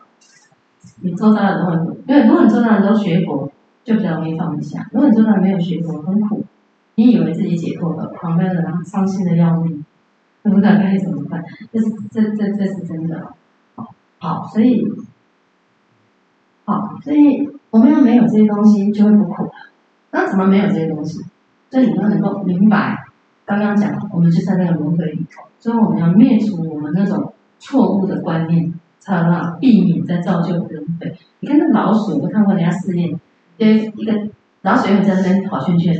[1.01, 3.51] 你周遭的人都很苦，因为如果你周遭的人都学佛，
[3.83, 4.89] 就比较容易放得下。
[4.91, 6.43] 如果你周遭没有学佛，很苦，
[6.95, 9.85] 你以为自己解脱了，旁边的人伤心的要命。
[10.49, 11.43] 不知道该怎么办。
[11.71, 13.33] 这是这这这是真的。
[14.19, 14.87] 好，所以，
[16.65, 19.51] 好，所以我们要没有这些东西，就会不苦。
[20.11, 21.21] 那怎么没有这些东西？
[21.69, 23.03] 所以你要能够明白，
[23.45, 31.17] 刚刚讲，我们就在那个轮回里头，所以我们要灭除我们那种错误的观念，才能避免再造就轮回。
[31.39, 33.19] 你看那老鼠，我看过人家试验，
[33.57, 34.13] 就一个
[34.61, 35.93] 老鼠会在那边跑圈圈，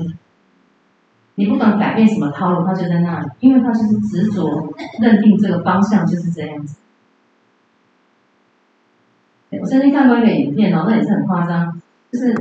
[1.36, 6.78] 你不管改变什么套路，它就在那里，因为它就是执着认定这个方向就是这样子。
[9.62, 11.80] 我曾经看过一个影片哦，那也是很夸张，
[12.12, 12.34] 就是，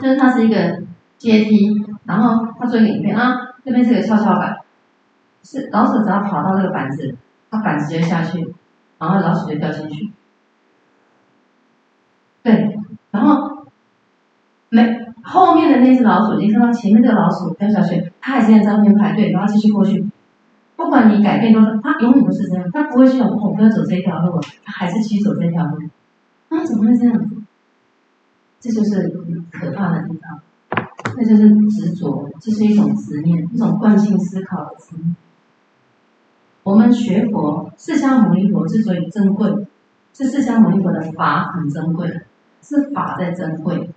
[0.00, 0.82] 就是它是一个
[1.16, 4.58] 阶梯，然后他做一个影片啊，这边是个跷跷板，
[5.42, 7.16] 是老鼠只要跑到这个板子，
[7.50, 8.54] 它板子就下去，
[8.98, 10.10] 然后老鼠就掉进去，
[12.42, 12.78] 对，
[13.10, 13.66] 然后
[14.68, 20.08] 没后面的那只老鼠，你看到前面这个老鼠掉下去，它还是在这边排队，然后继续过去。
[20.76, 25.78] 不管你改变多少，它永远不是这样，它不会去想我不要走这条路，它还是继续走这条路。
[26.48, 27.30] 那怎么会这样？
[28.60, 29.08] 这就是
[29.52, 30.40] 可怕的地方，
[31.16, 35.16] 那就是执着，这是一种执念，一种惯性思考的执念。
[36.62, 39.66] 我们学佛，释迦牟尼佛之所以珍贵，
[40.14, 42.20] 是释迦牟尼佛的法很珍贵，
[42.62, 43.90] 是法在珍贵。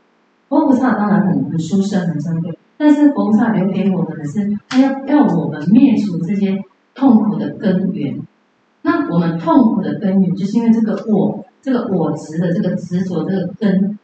[0.49, 2.57] 佛菩萨当然很很殊胜，很珍贵。
[2.75, 6.61] 但是佛菩萨留给我们的是，他要要我们灭除这些
[6.95, 8.19] 痛苦的根源。
[8.81, 13.99] 那我们痛苦的根源，就是因为这个我，这个我执的这个执着这个根，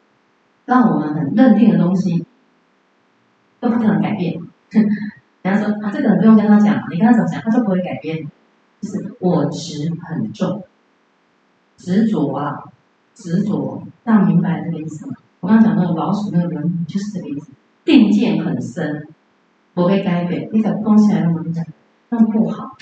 [0.66, 2.26] 让我们很认定的东西
[3.60, 4.40] 都不可能改变。
[4.70, 4.90] 人
[5.44, 8.30] 家说啊，这个不用跟他讲，你跟他怎么讲，他就不会改变。
[8.82, 10.64] 就是我执很重，
[11.78, 12.66] 执着啊，
[13.16, 15.16] 执着，大家明白这个意思吗？
[15.46, 17.52] 我刚刚讲那个老鼠那个人，就是这个意思。
[17.84, 19.08] 定见很深，
[19.76, 20.50] 不会改变。
[20.52, 21.64] 你讲东西来，我们讲
[22.10, 22.76] 那不好。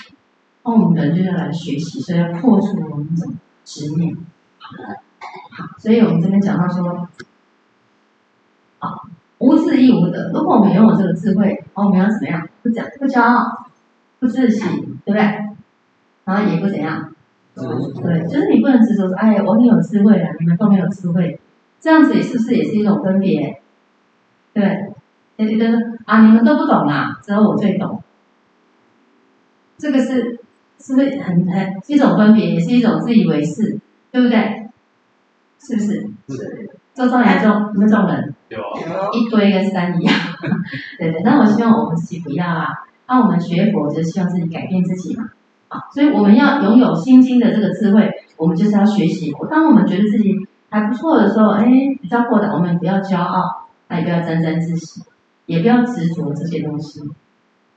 [0.64, 3.34] 那我们人就要来学习，所以要破除我们这种
[3.66, 4.16] 执念。
[4.58, 7.06] 好，所以我们这边讲到说，
[8.78, 10.30] 好，无智亦无德。
[10.32, 12.48] 如果我们拥有这个智慧，哦，我们要怎么样？
[12.62, 13.66] 不讲，不骄傲，
[14.18, 14.64] 不自喜，
[15.04, 15.20] 对不对？
[16.24, 17.12] 然后也不怎样，
[17.54, 21.38] 对，就是你不能执着说，哎，我很有智慧啊，你们都没有智慧，
[21.84, 23.60] 这样子是不是也是一种分别？
[24.54, 24.90] 对。
[25.36, 28.02] 也觉得啊，你们都不懂啦，只有我最懂。
[29.76, 30.38] 这个是
[30.78, 33.78] 是不是很很一种分别，也是一种自以为是，
[34.10, 34.70] 对不对？
[35.60, 36.08] 是不是？
[36.28, 36.70] 是。
[36.94, 38.58] 周遭严重，你们这种人，有
[39.12, 40.14] 一堆跟山一样。
[40.98, 42.68] 对对，那我希望我们自己不要啊。
[43.08, 45.24] 那我们学佛就希望自己改变自己嘛。
[45.68, 49.32] 啊，所以我们要拥有心经的这个智慧，我们就是要学习。
[49.50, 50.32] 当我们觉得自己
[50.74, 51.64] 还不错的时候，哎，
[52.02, 55.02] 比较豁达，我们不要骄傲，那也不要沾沾自喜。
[55.46, 57.02] 也不要执着这些东西，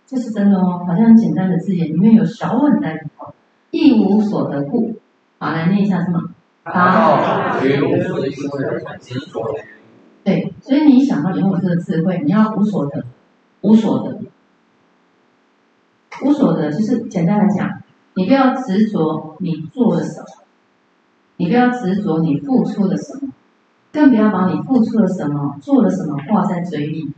[0.05, 0.85] 这是真的哦。
[0.87, 3.33] 好像很简单的字眼，里面有小稳在里头。
[3.71, 4.95] 一无所得故，
[5.37, 6.21] 好，来念一下是吗？
[6.63, 7.59] 啊。
[10.23, 13.03] 对，所以你想要拥有这个智慧，你要无所得，
[13.61, 14.17] 无所得，
[16.23, 17.83] 无所得，就是简单来讲，
[18.13, 20.25] 你不要执着你做了什么，
[21.37, 23.31] 你不要执着你付出了什么，
[23.91, 27.13] 更不要把你付出了什么、做了什么挂在嘴里。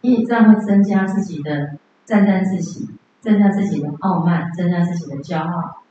[0.00, 2.88] 因为这样会增加自己的沾沾自喜，
[3.20, 5.82] 增加自己的傲慢，增加自己的骄傲，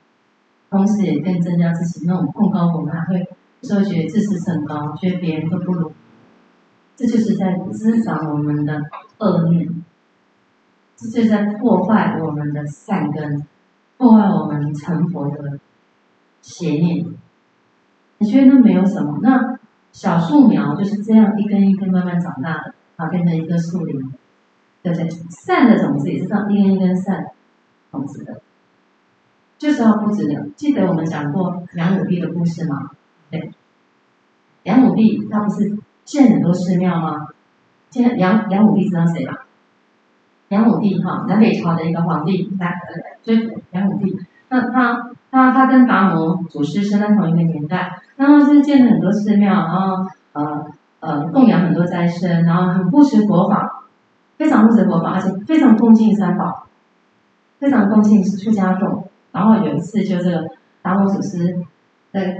[0.69, 3.25] 同时也更增加自己那种贡高我慢，会
[3.61, 5.91] 所以觉得自视甚高，觉得别人都不如，
[6.97, 8.81] 这就是在滋长我们的
[9.19, 9.83] 恶念，
[10.97, 13.45] 这就是在破坏我们的善根，
[13.97, 15.59] 破坏我们成佛的
[16.41, 17.05] 邪念。
[18.17, 19.19] 你觉得那没有什么？
[19.21, 19.59] 那
[19.91, 22.73] 小树苗就是这样一根一根慢慢长大的。
[22.97, 23.99] 啊，变成一个树林，
[24.83, 25.09] 对不对？
[25.31, 27.31] 善的种子也是这样一根一根善
[27.91, 28.41] 种子的，
[29.57, 30.49] 就是要布置的。
[30.55, 32.91] 记得我们讲过梁武帝的故事吗？
[33.31, 33.51] 对，
[34.61, 35.75] 梁武帝他不是
[36.05, 37.29] 建很多寺庙吗？
[37.89, 39.47] 现在梁梁武帝知道谁吧？
[40.49, 43.33] 梁武帝哈，南北朝的一个皇帝，来呃，就
[43.71, 44.15] 梁武帝。
[44.49, 50.65] 那他他他跟达摩祖师生在同一个年代，然后是建了很多寺庙，然后呃。
[51.03, 53.85] 呃，供养很多斋生，然后很护持佛法，
[54.37, 56.67] 非常护持佛法，而且非常恭敬三宝，
[57.57, 59.07] 非常恭敬出家众。
[59.31, 60.47] 然后有一次，就是
[60.83, 61.57] 达摩祖师，
[62.11, 62.39] 在，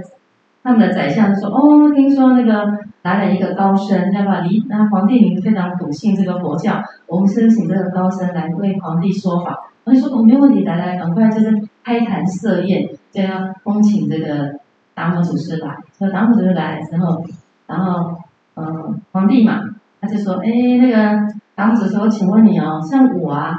[0.62, 4.64] 他们的宰相说：“哦，听说那个来了一个高僧，要不要离？
[4.68, 14.60] 那皇帝您非常笃信这个佛教，我们申请这个高僧来为皇帝说法。”我就说：“哦，没问题，来来，赶快就是开坛设宴，就要恭请这个
[14.94, 17.24] 达摩祖师来。”所以达摩祖师来了之后，
[17.66, 18.18] 然后。
[18.54, 19.62] 嗯，皇帝嘛，
[19.98, 23.56] 他就说，哎，那个达摩祖师说，请问你哦，像我啊，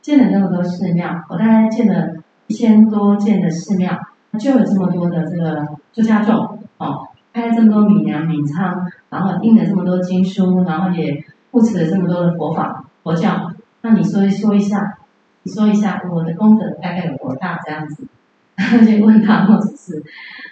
[0.00, 2.14] 建了那么多寺庙，我大概建了
[2.46, 3.92] 一千多间的寺庙，
[4.38, 13.52] 就有这么多的这个出家众哦，开了这么多米粮米仓，然后印了这么多经书，然后也护持了这么多的佛法佛教。
[13.82, 14.98] 那你说一说一下，
[15.42, 17.58] 你说一下我的功德大概有多大？
[17.64, 18.06] 这样子，
[18.54, 20.02] 然后就问他，或者是，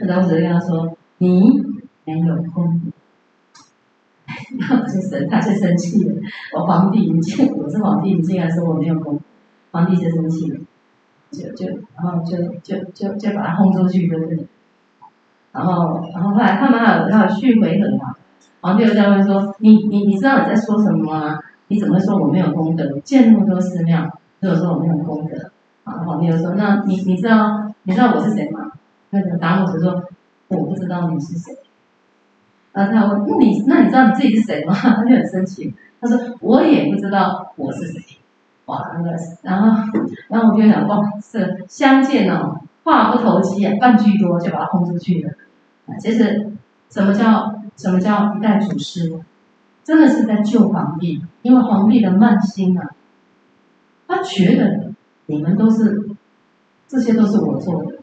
[0.01, 1.62] 然后我只是跟他说，你
[2.05, 2.93] 没有功德。
[4.59, 6.14] 然后这神他就生气了，
[6.55, 9.20] 我皇帝，你竟我是皇帝，你竟然说我没有功，
[9.72, 10.61] 皇帝就生气了，
[11.31, 11.66] 就就
[11.97, 14.47] 然后就就就就把他轰出去，对不对？
[15.53, 18.14] 然后然后后来他们还有还有续回合嘛，
[18.61, 21.39] 皇帝又在问说，你你你知道你在说什么吗？
[21.68, 22.99] 你怎么说我没有功德？
[23.01, 24.11] 建那么多寺庙，
[24.41, 25.51] 如果说我没有功德，
[25.85, 28.70] 啊，皇帝又说，那你你知道你知道我是谁吗？
[29.11, 30.05] 那个达摩就说，
[30.49, 31.57] 我不知道你是谁。
[32.72, 38.01] 然后他问：“那你那你知道你自己是谁吗？” 他就很生气，他说：“我也不知道我是谁。”
[38.71, 39.11] 哇，那个，
[39.43, 39.99] 然后
[40.29, 45.33] 然后我就想，哇，是相见哦，话不投机，半句多就把他轰出去了。
[45.99, 46.53] 其实
[46.89, 49.21] 什么叫什么叫一代祖师？
[49.83, 52.91] 真的是在救皇帝，因为皇帝的慢心啊，
[54.07, 54.93] 他觉得
[55.27, 56.09] 你们都是
[56.87, 57.95] 这些都是我做的。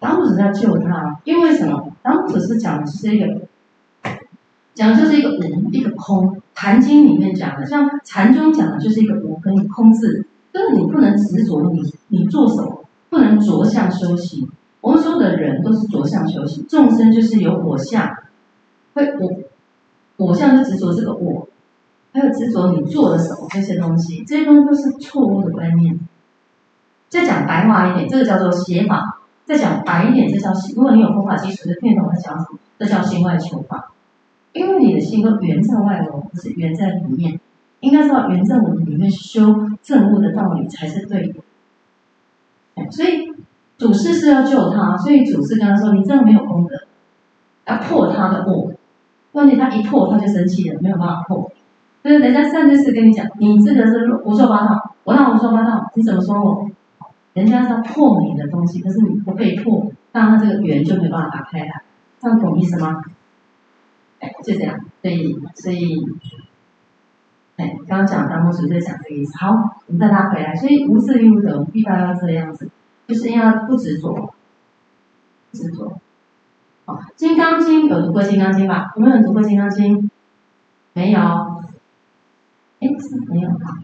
[0.00, 1.92] 当时在救他，因为什么？
[2.02, 3.42] 当时是讲的是一个，
[4.74, 6.34] 讲的就是一个无，一个空。
[6.60, 14.48] 《禅经》里面讲的，像禅宗讲的就是一个无根空字，就是你不能执着你你做什么，不能着相修行。
[14.80, 18.12] 我们所有的人都是着相修行，众生就是有我相，
[18.94, 19.30] 会我
[20.16, 21.46] 我相就执着这个我，
[22.12, 25.96] 还有执着你做了什么这些东西，这些东西都是错误的观念。
[27.08, 29.20] 再讲白话一点，这个叫做邪法。
[29.46, 30.50] 再讲白一点，这叫。
[30.74, 32.58] 如果你有佛法基础，就听懂他讲什么。
[32.80, 33.92] 这叫心外求法，
[34.52, 37.38] 因为你的心都圆在外头，不是圆在里面。
[37.80, 41.40] 应该知道圆在我们里面修正悟的道理才是对的。
[42.90, 43.32] 所以
[43.76, 46.74] 祖师是要救他，所以祖师跟他说：“你这样没有功德，
[47.66, 48.72] 要破他的我。
[49.32, 51.50] 问题他一破，他就生气了，没有办法破。
[52.02, 55.88] 就是人家上次是跟你讲，你这个是胡说八道，我那胡说八道？
[55.94, 56.68] 你怎么说我？”
[57.34, 61.72] 人家是要破你的东西，可是你不被破，那他这个缘就没办法打开了，
[62.20, 63.04] 这样懂意思吗？
[64.20, 66.06] 哎，就这样，所以所以，
[67.56, 69.36] 哎，刚刚讲达摩祖师在讲这个意思。
[69.38, 69.50] 好，
[69.86, 72.68] 我们再拉回来，所以无自利无得，必须要这个样子，
[73.06, 74.34] 就是要不执着，
[75.52, 75.98] 执着。
[76.84, 78.92] 好，《金刚经》有读过《金刚经》吧？
[78.96, 79.98] 有没有读过《金刚经》？
[80.94, 81.20] 没有？
[82.80, 83.56] 哎，是没有哈，《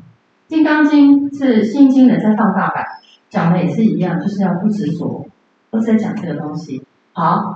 [0.46, 2.84] 金刚经》是心经的再放大版。
[3.30, 5.26] 讲的也是一样，就是要不执着，
[5.70, 6.84] 都是在讲这个东西。
[7.12, 7.53] 好，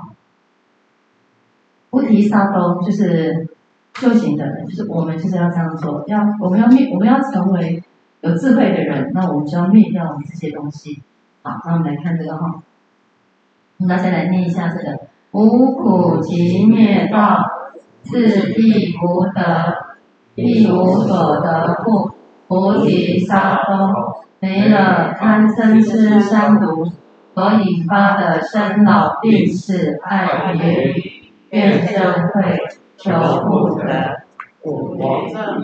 [1.90, 3.48] 菩提萨埵就是
[3.94, 7.82] 修行的人，就是我们就是要这样做，要我们要灭，我们要成为
[8.20, 11.02] 有智慧的人，那我们就要灭掉这些东西。
[11.42, 12.62] 好，那我们来看这个哈，
[13.78, 14.98] 我们大家来念一下这个：
[15.32, 17.44] 无苦集灭道，
[18.02, 19.74] 自地无得，
[20.34, 22.10] 亦无所得故，
[22.46, 24.28] 菩提萨埵。
[24.40, 26.86] 没了贪嗔痴三毒
[27.34, 31.17] 所引发的生老病死爱别离
[31.50, 32.58] 怨憎会
[32.96, 33.10] 求
[33.46, 34.16] 不得，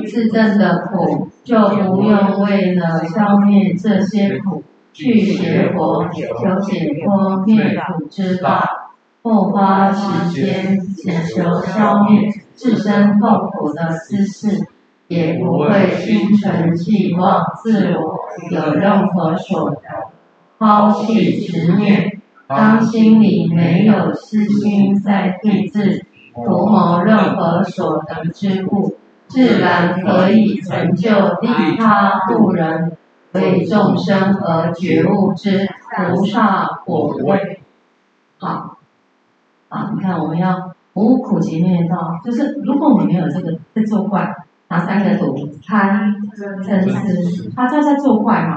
[0.06, 4.62] 自证的苦就不用为了消灭这些苦
[4.92, 14.68] 去学佛求解脱灭苦之法，不花时间只求消灭自身痛苦的私事。
[15.06, 18.20] 也不会心存寄望自我
[18.50, 19.80] 有任何所得，
[20.58, 22.13] 抛弃执念，
[22.56, 28.96] 当心里没有私心在对治，图谋任何所得之故，
[29.28, 32.96] 自然可以成就利他度人、
[33.32, 37.60] 为众生而觉悟之菩萨果位。
[38.38, 38.76] 好，
[39.68, 44.34] 啊，你看我们要无苦集灭道，就是如果我们没有这个在作怪。
[44.66, 45.36] 哪三个毒？
[45.64, 46.16] 贪、
[46.64, 48.56] 嗔、痴，他在在作怪嘛？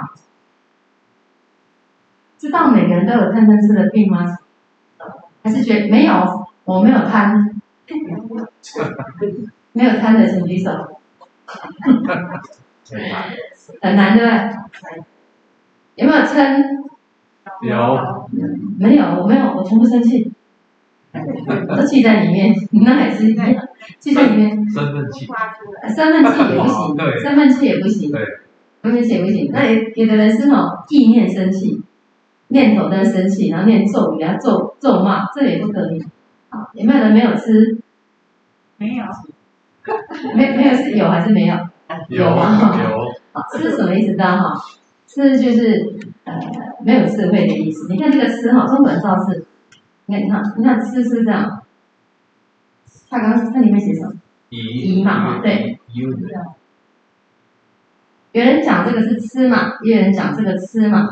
[2.38, 4.38] 知道每个人都有贪嗔痴的病吗？
[5.44, 6.14] 还是觉得没有？
[6.66, 7.60] 我没有贪，
[9.74, 10.72] 没有贪的请举手。
[13.82, 15.04] 很难对不对？
[15.96, 16.88] 有没有嗔？
[17.62, 18.30] 有。
[18.78, 20.32] 没有，我没有，我从不生气。
[21.68, 23.34] 都记在里面，那还是
[24.00, 24.50] 记在里面。
[24.70, 25.28] 身份气，
[25.96, 28.12] 身份气也不行，身份气也不行，
[28.84, 29.50] 身份气也不行。
[29.52, 29.66] 那
[29.96, 31.82] 有的人是那种意念生气，
[32.50, 36.04] 念头在生气，然后念咒语，给他咒咒骂，这也不可以。
[36.50, 37.78] 好，有没有人没有吃？
[38.78, 39.06] 没有。
[40.36, 41.56] 没没有是有还是没有？
[42.10, 42.80] 有啊。
[42.84, 43.14] 有。
[43.34, 44.12] 好，吃什么意思？
[44.12, 44.62] 知道哈？
[45.08, 45.96] 吃就是
[46.26, 46.40] 呃
[46.84, 47.88] 没有智慧的意思。
[47.90, 49.46] 你看这个吃哈，中文造字，
[50.06, 51.64] 你看你看你看吃是这样。
[53.10, 54.14] 他刚刚那里面写什么？
[54.50, 55.80] 疑嘛哈，对。
[58.34, 61.08] 有人讲这个是吃嘛，也有人讲这个吃嘛，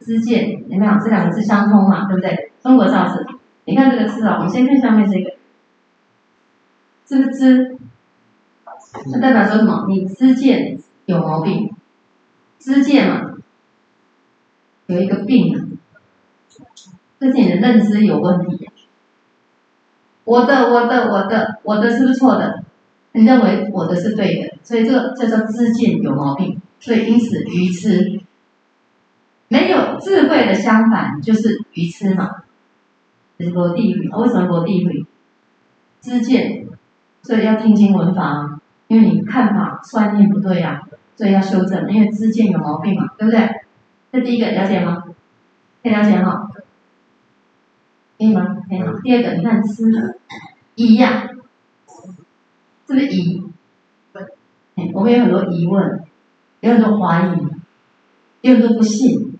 [0.00, 0.92] 知见有没有？
[1.02, 2.52] 这两个字相通嘛，对不对？
[2.62, 3.26] 中国造字，
[3.64, 5.32] 你看这个字啊，我们先看下面这个，
[7.06, 7.76] 知不知？
[9.12, 9.86] 那代表说什么？
[9.88, 11.70] 你知见有毛病，
[12.58, 13.34] 知见嘛，
[14.86, 15.64] 有一个病啊，
[17.18, 18.68] 这是你的认知有问题。
[20.24, 22.64] 我的，我的，我的，我的是不是错的？
[23.12, 28.20] 你认为我的是对的，所以这个叫做知见有毛病，所以因此愚痴。
[29.48, 32.42] 没有智慧的相反就是愚痴嘛，
[33.38, 34.08] 就是落地狱。
[34.08, 35.06] 为什么落地狱？
[36.00, 36.66] 知见，
[37.22, 38.60] 所以要听经闻法。
[38.88, 41.90] 因为你看法观念不对呀、啊，所以要修正。
[41.90, 43.62] 因为知见有毛病嘛，对不对？
[44.12, 45.02] 这第一个了解吗？
[45.82, 46.48] 可以了解哈？
[48.16, 48.56] 可以吗？
[48.68, 48.78] 可以。
[49.02, 50.20] 第二个，你看吃
[50.76, 51.28] 疑呀，
[52.86, 53.42] 是不是疑？
[54.92, 56.04] 我们有很多疑问，
[56.60, 57.46] 有很多怀疑，
[58.42, 59.35] 有很多不信。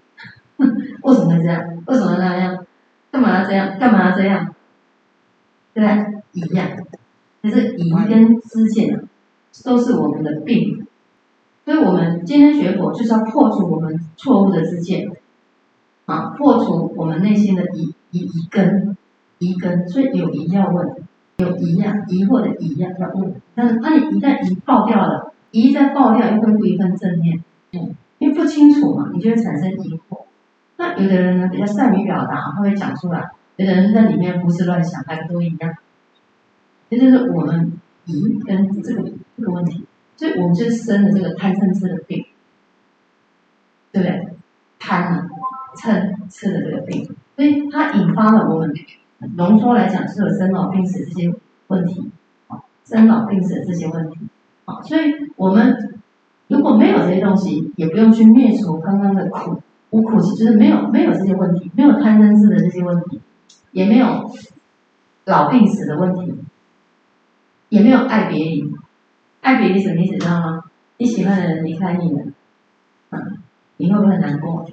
[1.06, 1.62] 为什么会这样？
[1.86, 2.66] 为什么会那样？
[3.10, 3.78] 干嘛要这样？
[3.78, 4.54] 干嘛要这样？
[5.72, 6.22] 对不对？
[6.32, 6.76] 疑呀，
[7.42, 9.02] 就是疑跟知见啊。
[9.64, 10.86] 都是我们的病，
[11.64, 15.10] 所以我们今天学佛就是要破除我们错误的知见，
[16.04, 18.94] 啊，破除我们内心的疑疑疑根，
[19.38, 20.96] 疑根，所以有疑要问，
[21.38, 27.42] 有疑呀，疑惑的疑呀要问，但是那你一旦疑爆掉了，疑再爆掉又恢复一份正念，
[27.72, 30.00] 嗯，因为不清楚嘛，你就会产生疑惑。
[30.96, 33.20] 有的人呢比较善于表达，他会讲出来；
[33.56, 35.74] 有的人在里面胡思乱想，还是都一样。
[36.90, 37.72] 这就是我们
[38.04, 39.12] 疑跟这个。
[39.38, 39.84] 这个问题，
[40.16, 42.24] 所以我们就生了这个贪嗔痴的病，
[43.92, 44.28] 对不对？
[44.78, 45.28] 贪，
[45.76, 47.04] 嗔痴的这个病，
[47.36, 48.74] 所以它引发了我们
[49.36, 51.34] 浓缩来讲是有生老病死这些
[51.66, 52.10] 问题，
[52.48, 54.20] 啊，生老病死这些问题，
[54.64, 56.00] 啊，所以我们
[56.48, 59.60] 如果没有这些东西，也不用去灭除刚刚的苦，
[59.96, 63.18] 无苦其实没有没有这些问题，没有贪嗔痴的这些问题，
[63.72, 64.30] 也没有
[65.24, 66.34] 老病死的问题，
[67.70, 68.74] 也没有爱别离。
[69.40, 70.18] 爱别离什么意思？
[70.18, 70.64] 知道吗？
[70.98, 72.24] 你喜欢的人离开你了，
[73.08, 73.38] 嗯，
[73.78, 74.68] 你会不会难过？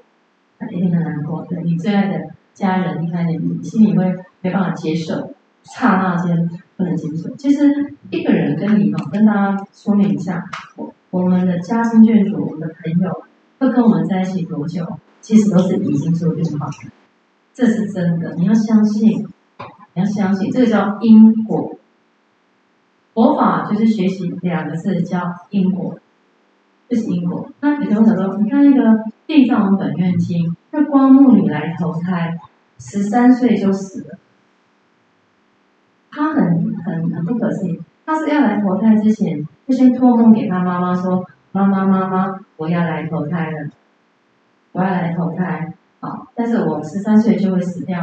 [0.70, 1.46] 一定很难过。
[1.46, 5.32] 对，你最爱的家人离开你，你心里会没办法接受，
[5.64, 7.34] 刹那间不能接受。
[7.38, 10.44] 其实一个人跟你哦，跟大家说明一下，
[10.76, 13.24] 我我们的家亲眷属，我们的朋友
[13.64, 14.86] 会跟我们在一起多久？
[15.22, 16.70] 其实都是已经注定好，
[17.54, 18.36] 这是真的。
[18.36, 19.26] 你要相信，
[19.94, 21.78] 你要相信，这个叫因果。
[23.14, 25.98] 佛法就是学习两个字，叫因果，
[26.90, 27.48] 这、就是因果。
[27.62, 28.84] 那有同学说，你看那个
[29.26, 32.38] 《地藏本愿经》，那光目女来投胎，
[32.80, 34.18] 十三岁就死了。
[36.12, 43.70] 他很很很不可思议，他是要来投胎之前，就先托梦给他妈妈说：“妈妈妈妈，我要来投胎了，
[44.74, 45.74] 我要来投胎。”
[46.04, 47.98] 好，但是我十三岁就会死掉，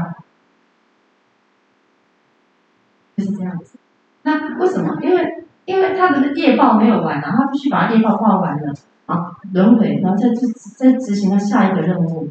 [3.14, 3.78] 就是这样子。
[4.22, 4.96] 那为什么？
[5.02, 8.72] 因为因为他的业报没有完啊，他必须把业报报完了
[9.04, 10.46] 啊，轮回，然后再执
[10.78, 12.30] 再执行他下一个任务，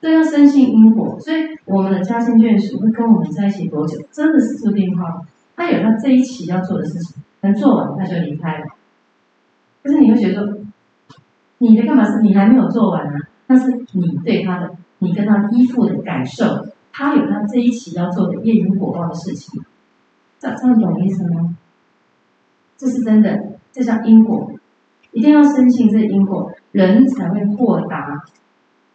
[0.00, 1.18] 这要深信因果。
[1.18, 5.26] 所以我们的家亲眷属会跟我们在一起多久，真的是注定好。
[5.56, 8.66] 他有他这一期要做的事情，等做完他就离开了。
[9.82, 10.58] 可是你会觉得，
[11.58, 13.18] 你的干嘛是你还没有做完呢？
[13.46, 19.62] 那是你对他的，你跟他依附的感受，他有他这一期要做的业因果报的事情。
[20.38, 21.56] 这这样懂意思吗？
[22.76, 24.52] 这是真的，这叫因果，
[25.12, 28.24] 一定要深信这因果，人才会豁达，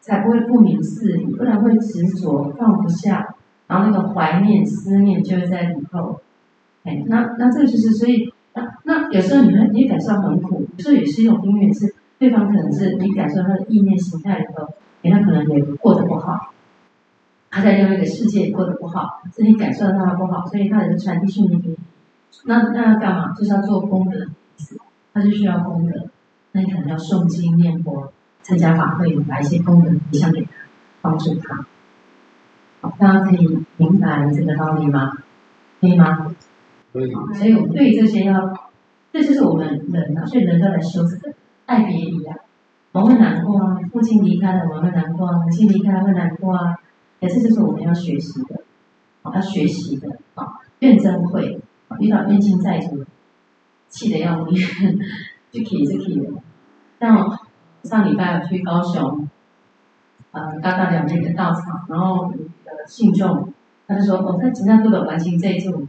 [0.01, 3.35] 才不会不明事理，不然会执着放不下，
[3.67, 6.19] 然后那个怀念思念就会在里头。
[6.83, 8.33] 哎，那那这个就是，所以
[8.83, 14.63] 那有时候你们你感受很苦，有时候也是一种因缘，是对方可能是你感受他的意念形态里头，
[15.03, 16.53] 哎，他可能也过得不好。
[17.49, 21.77] 他在另外一个世界过得不好，自己感受到他不好，所以他也是传递讯息给你。
[22.45, 23.33] 那那要干嘛？
[23.33, 24.27] 就是要做功德，
[25.13, 26.07] 他就需要功德。
[26.51, 30.49] 那你可能要诵经念佛、参加法会，把一些功德回向给他，
[31.01, 31.65] 帮助他。
[32.99, 35.11] 大家可以明白这个道理吗？
[35.79, 36.35] 可以吗？
[37.37, 38.33] 所以我们对这些要，
[39.11, 41.35] 这就是我们人啊，所以人都来修这个
[41.65, 42.35] 爱别离啊。
[42.93, 46.75] 我们会难过啊，父亲离开了，我们会难过啊；母亲离开了，会难过啊。
[47.19, 48.61] 也是就是我们要学习的，
[49.23, 50.45] 要学习的啊，
[50.79, 51.59] 怨憎会，
[51.99, 53.03] 遇到冤亲债主，
[53.89, 54.55] 气得要命，
[55.51, 56.41] 就可以就可以了。
[56.99, 57.39] 像
[57.83, 59.27] 上礼拜我去高雄，
[60.31, 62.31] 呃，大大两那个道场，然后
[62.65, 63.51] 呃信众，
[63.87, 65.87] 他就说哦，他今天都得完成这一组，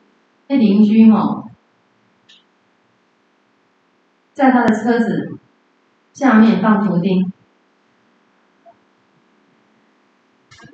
[0.48, 1.44] 那邻居哦，
[4.34, 5.38] 在他的车子
[6.12, 7.32] 下面放图钉，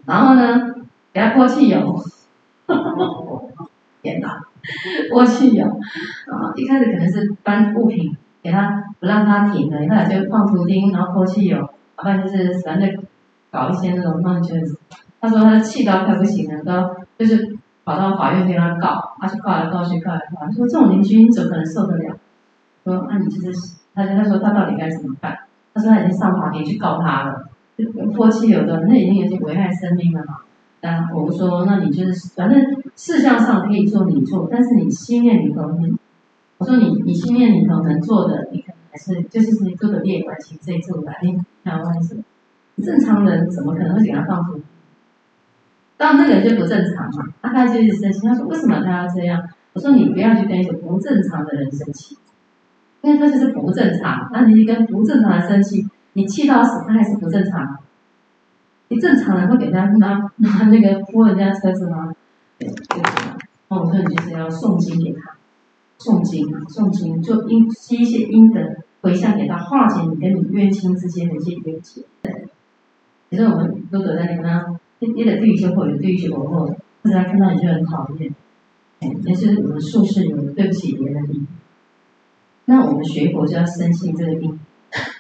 [0.07, 0.75] 然后呢，
[1.13, 2.03] 给他泼汽油，
[4.03, 4.45] 天哪，
[5.11, 8.17] 泼汽油，啊，一开始可能是搬物品。
[8.45, 11.57] 给他不让他停的，后来就放图钉，然后泼汽油，
[11.97, 13.03] 不然就是反正
[13.51, 14.79] 搞一些那种乱圈子。
[15.19, 17.54] 他说他气到快不行了，都就是
[17.85, 20.47] 跑到法院跟他告，他去告来告去告来告。
[20.47, 22.17] 他说这种邻居你怎么可能受得了？
[22.85, 25.39] 说那、你就是，他他说他到底该怎么办？
[25.73, 30.39] 他说他已经上法庭去告他了，就泼汽油的，那已经也是危害生命了嘛。
[30.81, 32.61] 但我说那你就是反正
[32.95, 35.95] 事项上可以做你做，但是你心念里头你。
[36.57, 42.17] 我说你，你心念里头能做的，你可能还是就是你做的列完成这一做来，你台湾是
[42.81, 44.61] 正常人怎么可能会给他放图？
[46.05, 49.43] 当然那个人就不正常嘛，那他就一直生气，他说为什么他要这样？
[49.73, 52.19] 我说你不要去跟一个不正常的人生气，
[53.01, 54.29] 因为他就是不正常。
[54.31, 57.79] 那你跟不正常的生气，你气到死，他还是不正常。
[58.89, 62.13] 你正常人会给他拿拿那个泼人家车子吗？
[62.59, 63.03] 对，就是。
[63.71, 65.31] 那我说你就是要诵经给他。
[65.99, 68.61] 诵经啊，诵经就因积一些阴德
[69.01, 72.03] 回向给他，化解你跟你冤亲之间的一些冤结。
[72.21, 72.45] 对，
[73.31, 76.67] 其实我们都躲在那个，你你的对一些或者对一些过后，
[77.03, 78.35] 或者他看到你就很讨厌，
[79.01, 81.35] 哎，那是我们术士有对不起别人的。
[82.67, 84.59] 那我们学佛就要深信这个因，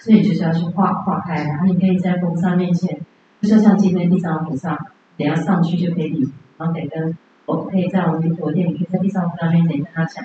[0.00, 3.00] 所以就是要去化化开，然后你可以在佛萨面前，
[3.42, 4.86] 就像今天地藏菩萨，
[5.18, 7.16] 等下上去就可以礼，然后得跟
[7.46, 10.24] 我可以在我们佛殿，你可以在地藏菩萨面前跟他讲。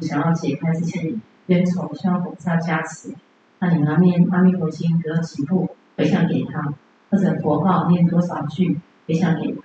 [0.00, 1.12] 想要解开这些
[1.46, 3.12] 冤仇，需要菩萨加持，
[3.58, 6.72] 那你拿念阿弥陀经，得几部回向给他，
[7.10, 8.78] 或者佛号念多少句
[9.08, 9.62] 回向给他，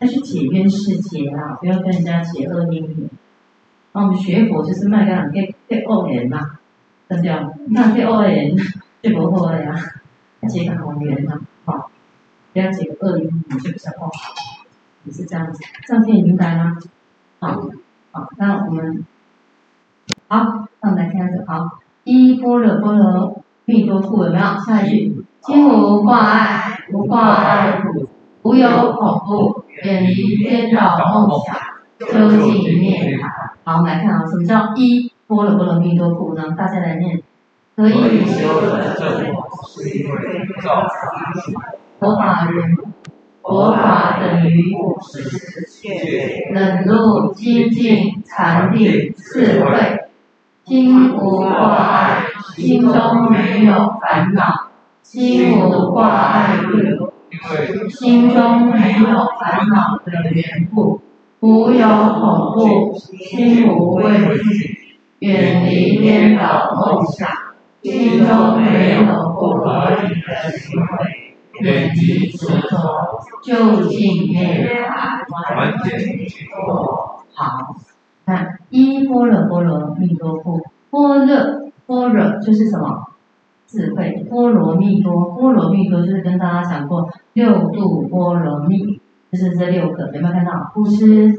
[0.00, 3.08] 要去解冤释结啊，不要跟人家结恶因缘。
[3.92, 6.58] 那我们学佛就是卖个给给恶人嘛，
[7.08, 7.32] 对不对？
[7.68, 8.56] 那给恶人
[9.00, 9.74] 就不好呀，
[10.48, 11.90] 结个好缘嘛，好，
[12.52, 14.10] 不要结个恶因缘就比较不好，
[15.04, 16.76] 也是这样子，这样可以明白吗？
[17.38, 17.70] 好，
[18.10, 19.06] 好，那我们。
[20.28, 21.46] 好，那我们来看这个。
[21.46, 24.58] 好，一般若波罗蜜多故，有没有？
[24.58, 28.08] 下一句，心无挂碍，无挂碍故，
[28.44, 31.56] 无有恐怖，远离颠倒梦想，
[31.98, 33.22] 究竟涅槃。
[33.64, 36.42] 好，我们来看啊，什么叫一波罗波罗蜜多故呢？
[36.54, 37.22] 大家来念。
[37.74, 40.86] 可以修的正果，是因为造
[41.98, 42.76] 佛法人，
[43.40, 50.00] 佛法等于五十切，忍辱、精进、禅定、智慧。
[50.66, 53.72] 心无挂碍，心中没有
[54.02, 54.70] 烦恼；
[55.02, 56.58] 心无挂碍，
[57.90, 59.06] 心中没有
[59.38, 61.00] 烦恼的缘故，
[61.40, 67.28] 无有恐怖，心无畏惧，远离颠倒梦想，
[67.82, 77.24] 心中没有不合理的行为，远离执着，究竟涅槃，完全解脱。
[77.34, 77.76] 好。
[78.26, 81.36] 看一般若波罗蜜多故，般若
[81.86, 83.08] 般若就是什么？
[83.66, 84.24] 智慧。
[84.28, 89.00] 波罗蜜多，波罗蜜多就是跟大家讲过六度波罗蜜，
[89.30, 90.70] 就是这六个，有没有看到？
[90.74, 91.32] 布施、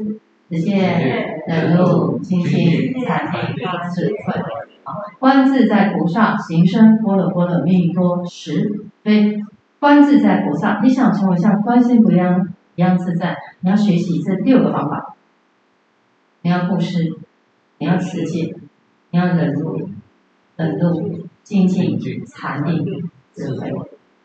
[0.50, 3.64] 持戒、忍辱、精进、禅定、
[3.94, 4.40] 智慧。
[4.84, 9.42] 好，观自在菩萨行深般若波罗蜜多时，所以
[9.80, 15.14] 观自在菩萨，你想成为像观世音一样一样自在，你要学习这六个方法。
[16.42, 17.16] 你要布施，
[17.78, 18.54] 你要持戒，
[19.10, 19.88] 你要忍辱，
[20.54, 22.84] 忍辱，精进，禅定，
[23.32, 23.72] 智慧。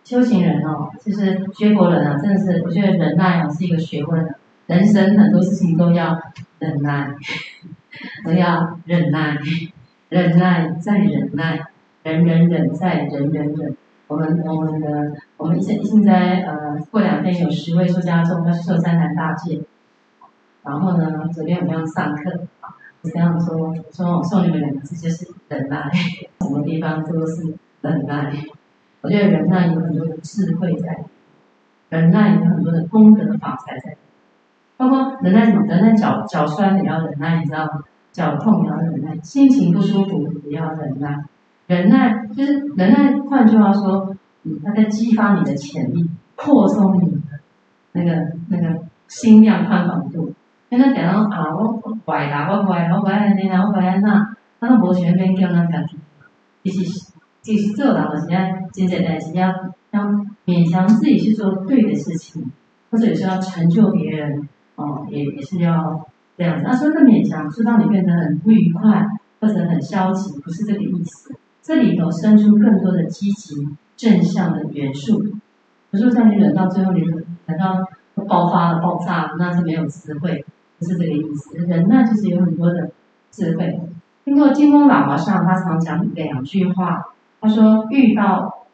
[0.03, 4.33] 修行人哦，其实学佛人啊，真的是，我觉得忍耐哦是一个学问。
[4.65, 6.19] 人生很多事情都要
[6.57, 7.13] 忍耐，
[8.25, 9.37] 都要忍耐，
[10.09, 11.67] 忍耐再忍耐，
[12.01, 13.77] 人人忍再人人忍。
[14.07, 19.61] 我们我们的我们现现在呃，过两天有十位出家众要去受三坛大戒。
[20.63, 22.41] 然后呢，昨天我们要上课，
[23.01, 25.91] 我这样说，说我送你们两个字，就是忍耐。
[26.51, 28.33] 什么地方都是忍耐。
[29.01, 31.05] 我觉得忍耐有很多的智慧在，
[31.89, 33.95] 忍耐有很多的功德的法财在，
[34.77, 35.65] 包括忍耐什么？
[35.65, 37.71] 忍耐脚脚酸也要忍耐，你知道吗？
[38.11, 41.23] 脚痛也要忍耐，心情不舒服也要忍耐。
[41.67, 47.17] 忍耐就是忍耐，换句话说，嗯，它在激发你的潜力，扩充你的
[47.93, 50.33] 那个那个心量宽广度。
[50.69, 55.97] 现在讲到啊，我坏啦，我坏，我坏安尼啦，我坏安那，那无想免叫咱家己，
[56.63, 58.39] 其实其实做老师要
[58.73, 59.47] 真正代志，要
[59.91, 60.03] 要
[60.45, 62.51] 勉强自己去做对的事情，
[62.89, 66.05] 或者有时候要成就别人，哦，也也是要
[66.37, 66.63] 这样子。
[66.63, 69.05] 那说的勉强，是让你变得很不愉快，
[69.39, 71.35] 或者很消极，不是这个意思。
[71.61, 73.55] 这里头生出更多的积极
[73.95, 75.19] 正向的元素。
[75.19, 77.87] 比如说，在你忍到最后，你忍到
[78.27, 80.45] 爆发了、爆炸了，那是没有智慧，
[80.79, 81.57] 不是这个意思。
[81.57, 82.91] 忍耐就是有很多的
[83.29, 83.79] 智慧。
[84.23, 87.13] 听过金刚喇嘛上，他常讲两句话。
[87.39, 88.67] 他说：“遇到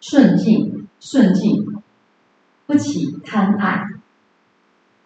[0.00, 1.80] 顺境，顺境
[2.66, 3.86] 不起贪爱。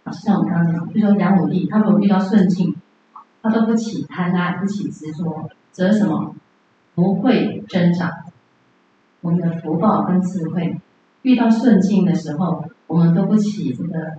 [0.02, 2.74] 啊，像我刚刚讲，比如说杨武帝，他如果遇到顺境，
[3.40, 6.34] 他都不起贪爱，不起执着，则什么？
[6.96, 8.10] 不会增长。
[9.20, 10.80] 我们的福报跟智慧，
[11.22, 14.14] 遇到顺境的时候，我们都不起这个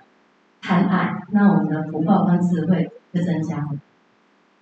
[0.61, 3.71] 贪爱，那我们的福报跟智慧就增加了。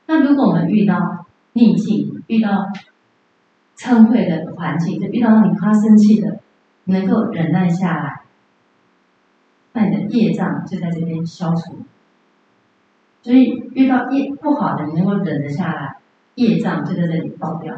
[0.07, 2.65] 那如果我们遇到逆境，遇到……
[3.79, 6.39] 嗔恚的环境，就遇到让你发生气的，
[6.85, 8.21] 能够忍耐下来，
[9.73, 11.77] 那你的业障就在这边消除。
[13.21, 15.97] 所以遇到业不好的，你能够忍得下来，
[16.33, 17.75] 业障就在这里爆掉，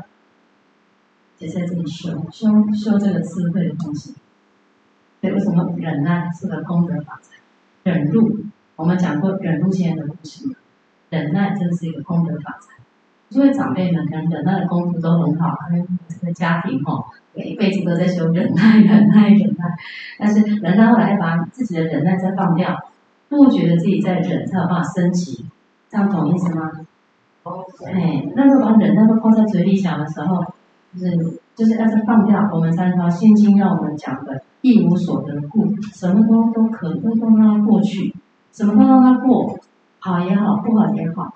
[1.37, 4.15] 就在这里修修修这个智慧的东西。
[5.19, 7.35] 所以为什么忍耐是个功德法财？
[7.83, 8.39] 忍辱，
[8.77, 10.47] 我们讲过忍辱现在的故事，
[11.09, 12.75] 忍耐真是一个功德法财。
[13.29, 17.05] 因为长辈们可能忍耐的功夫都很好，他们这个家庭吼，
[17.35, 19.65] 一辈子都在修忍耐、忍耐、忍耐。
[20.17, 22.75] 但是忍耐后来把自己的忍耐再放掉，
[23.27, 25.45] 不觉得自己在忍，才有办法升级，
[25.89, 26.71] 这样懂意思吗？
[27.43, 30.43] 哦，哎，那个把忍耐都放在嘴里讲的时候，
[30.93, 38.11] 就是就是要是放掉，我们才能把心经让我们讲的一无所得故，什么都都可都都让它过去，
[38.51, 39.58] 什么都让它过，
[39.99, 41.33] 好也好，不好也好。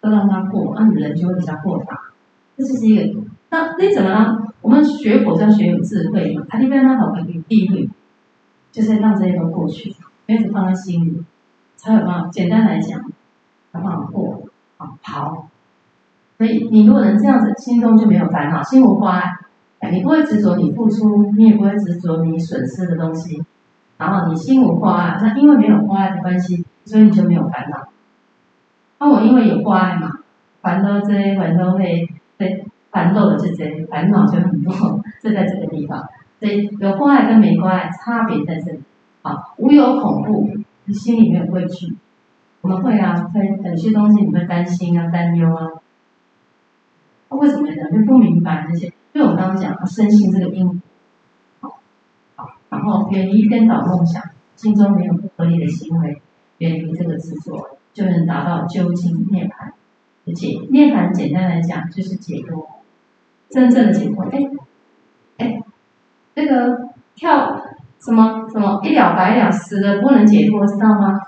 [0.00, 1.94] 都让它过，那、你人就会比较豁达。
[2.56, 3.20] 这就是一个，
[3.50, 4.38] 那那怎么呢？
[4.62, 7.88] 我们学佛要学有智慧嘛，他一般他好可以避讳，
[8.72, 9.94] 就是让这些都过去，
[10.26, 11.22] 没有放在心里，
[11.76, 12.28] 才有办法。
[12.28, 13.00] 简单来讲，
[13.72, 14.42] 才有办法过
[14.78, 15.48] 啊好。
[16.38, 19.36] 所以你如果能这样子，心中就没有烦恼，心无挂碍。
[19.92, 23.42] 你不会执着你付出，你也不会执着你损失的东西，
[23.98, 27.86] 然后你心无挂碍，那因为没有挂碍的关系，所以你就没有烦恼。
[28.98, 30.18] 那、我因为有挂碍嘛，
[30.60, 34.74] 烦恼这些烦恼会对烦恼的这些烦恼就很多，
[35.22, 36.08] 就在这个地方。
[36.40, 38.80] 所以有挂碍跟没挂碍差别在这里。
[39.22, 40.50] 好，无有恐怖，
[40.86, 41.94] 你心里没有畏惧。
[42.62, 45.68] 我们会啊，会有些东西你会担心啊、担忧啊。
[47.28, 47.90] 那、为什么呢？
[47.92, 48.92] 就不明白那些。
[49.14, 50.82] 就我刚刚讲，深信这个因。
[51.60, 51.78] 好，
[52.36, 54.22] 好，然后远离颠倒梦想，
[54.56, 56.20] 心中没有不合理的行为，
[56.60, 57.76] 远离这个执着。
[57.92, 59.72] 就能达到究竟涅槃
[60.24, 60.46] 而且。
[60.70, 62.64] 涅槃简单来讲就是解脱，
[63.50, 64.24] 真正的解脱。
[64.26, 64.48] 哎，
[65.38, 65.60] 哎，
[66.34, 67.60] 那个跳
[67.98, 71.20] 什么什么一了百了，死的不能解脱，知道吗？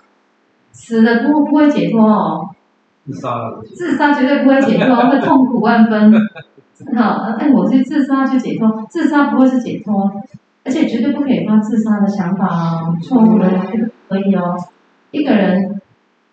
[0.70, 2.48] 死的不不会解脱哦。
[3.04, 6.12] 自杀自杀绝对不会解脱，会痛苦万分。
[6.96, 10.22] 好，哎，我去自杀就解脱，自杀不会是解脱，
[10.64, 13.50] 而且绝对不可以发自杀的想法哦，错误的
[14.08, 14.56] 可以哦，
[15.12, 15.80] 一个人。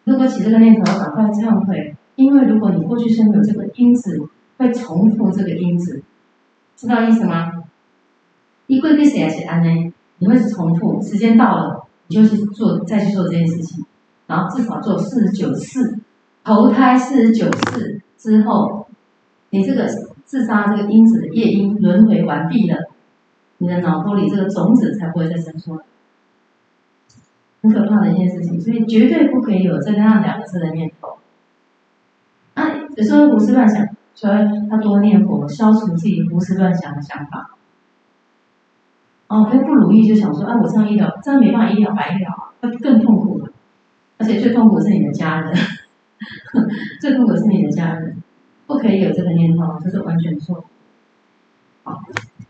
[0.06, 4.28] 如果起这个念头，要赶快忏悔，因为如果你过去生有这个因子，
[4.58, 6.02] 会重复这个因子，
[6.76, 7.52] 知道意思吗？
[8.66, 9.94] 一归归谁来写安呢？
[10.18, 13.86] 你会是重复，时间到了，你就去做，再去做这件事情，
[14.26, 16.00] 然后至少做四十九次，
[16.44, 18.88] 投胎四十九次之后，
[19.52, 19.88] 你这个
[20.26, 22.78] 自杀这个因子的业因轮回完毕了，
[23.60, 25.84] 你的脑波里这个种子才不会再生出来。
[27.62, 31.18] 很可怕的一件事情，所以绝对不可以有这样两个字的念头。
[32.54, 32.64] 啊，
[32.96, 34.38] 有时候胡思乱想，所以
[34.70, 37.52] 他多念佛，消除自己胡思乱想的想法。
[39.28, 43.52] 哦，他不如意就想说，啊，我上医疗，这样没办法医疗白医疗，会更痛苦了。
[44.18, 45.54] 而且最痛苦是你的家人，
[47.00, 48.18] 最痛苦是你的家人，
[48.68, 50.66] 不可以有这个念头，这是完全错。
[51.84, 52.02] 好，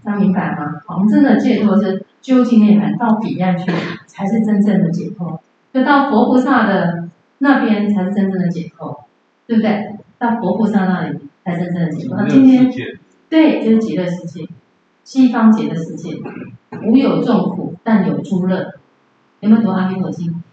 [0.10, 0.82] 大家明白吗？
[0.88, 3.72] 好，我们真的解脱是究竟涅槃到彼岸去。
[4.08, 5.40] 才是真正的解脱，
[5.72, 7.08] 就到佛菩萨的
[7.38, 9.06] 那边才是真正的解脱，
[9.46, 9.96] 对不对？
[10.18, 12.18] 到佛菩萨那里才是真正的解脱。
[12.18, 12.70] 那今天，
[13.30, 14.46] 对，就是极乐世界，
[15.04, 16.18] 西方极乐世界，
[16.86, 18.74] 无有众苦，但有诸乐。
[19.42, 20.44] 有没有读阿弥陀经？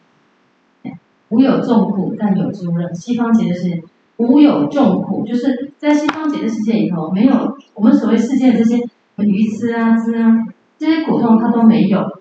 [1.31, 2.93] 无有众苦，但有诸乐。
[2.93, 3.83] 西方极乐世界
[4.19, 8.81] 无有众苦，就是在西方极乐世界里头，没有我们所谓世界的这些
[9.25, 10.47] 鱼吃啊、吃啊
[10.79, 12.21] 这些苦痛，它都没有。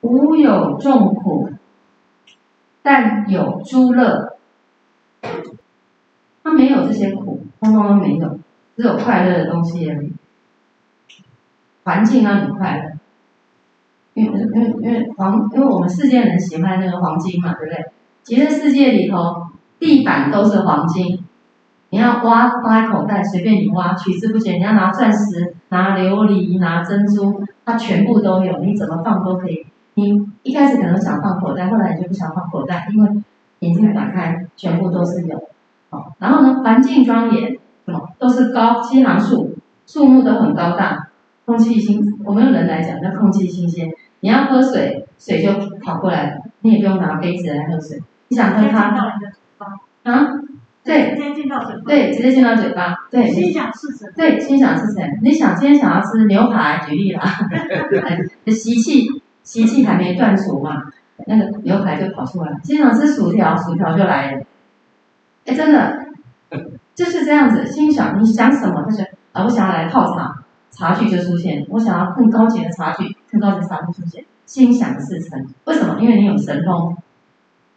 [0.00, 1.50] 无有众苦，
[2.82, 4.36] 但有诸乐。
[6.44, 8.38] 他没有这些苦，通通都没有，
[8.76, 10.12] 只有快乐的东西而已。
[11.84, 12.92] 环境让你快乐，
[14.14, 17.92] 因为因为因为黄，因为我们世界人喜欢那个黄金嘛，对不对？
[18.24, 19.46] 其实世界里头，
[19.78, 21.24] 地板都是黄金，
[21.92, 24.54] 你要挖挖口袋，随便你挖，取之不竭。
[24.54, 29.66] 你要拿钻石、拿琉璃、拿珍珠，它全部都有，你怎么放都可以。
[29.92, 33.10] 你一开始可能想放口袋，后来你就不想放口袋，因为
[33.58, 35.38] 眼睛打开，全部都是有。
[35.90, 39.54] 好，然后呢，环境庄严，什么都是高七行树，
[39.86, 41.08] 树木都很高大。
[41.44, 43.90] 空气新，我们用人来讲，叫空气新鲜。
[44.20, 45.52] 你要喝水，水就
[45.84, 48.00] 跑过来了，你也不用拿杯子来喝水。
[48.28, 48.96] 你想喝它？
[50.04, 50.26] 啊？
[50.84, 51.82] 对，直接进到嘴巴。
[51.86, 52.94] 对，直接进到嘴巴。
[53.10, 54.12] 对，心想事成。
[54.16, 55.04] 对，心想事成。
[55.22, 57.22] 你想今天想要吃牛排，举例啦，
[58.50, 59.06] 习气
[59.42, 60.82] 习气还没断除嘛，
[61.26, 62.52] 那个牛排就跑出来。
[62.64, 64.42] 心想吃薯条，薯条就来了。
[65.46, 66.04] 哎，真的，
[66.94, 67.64] 就是这样子。
[67.66, 70.36] 心想你想什么，他就啊，我想要来泡茶。
[70.70, 75.46] 茶具就出现，我想要更高级的茶具，更高级的茶具出现，心想事成。
[75.66, 75.98] 为什么？
[76.00, 76.96] 因为你有神通。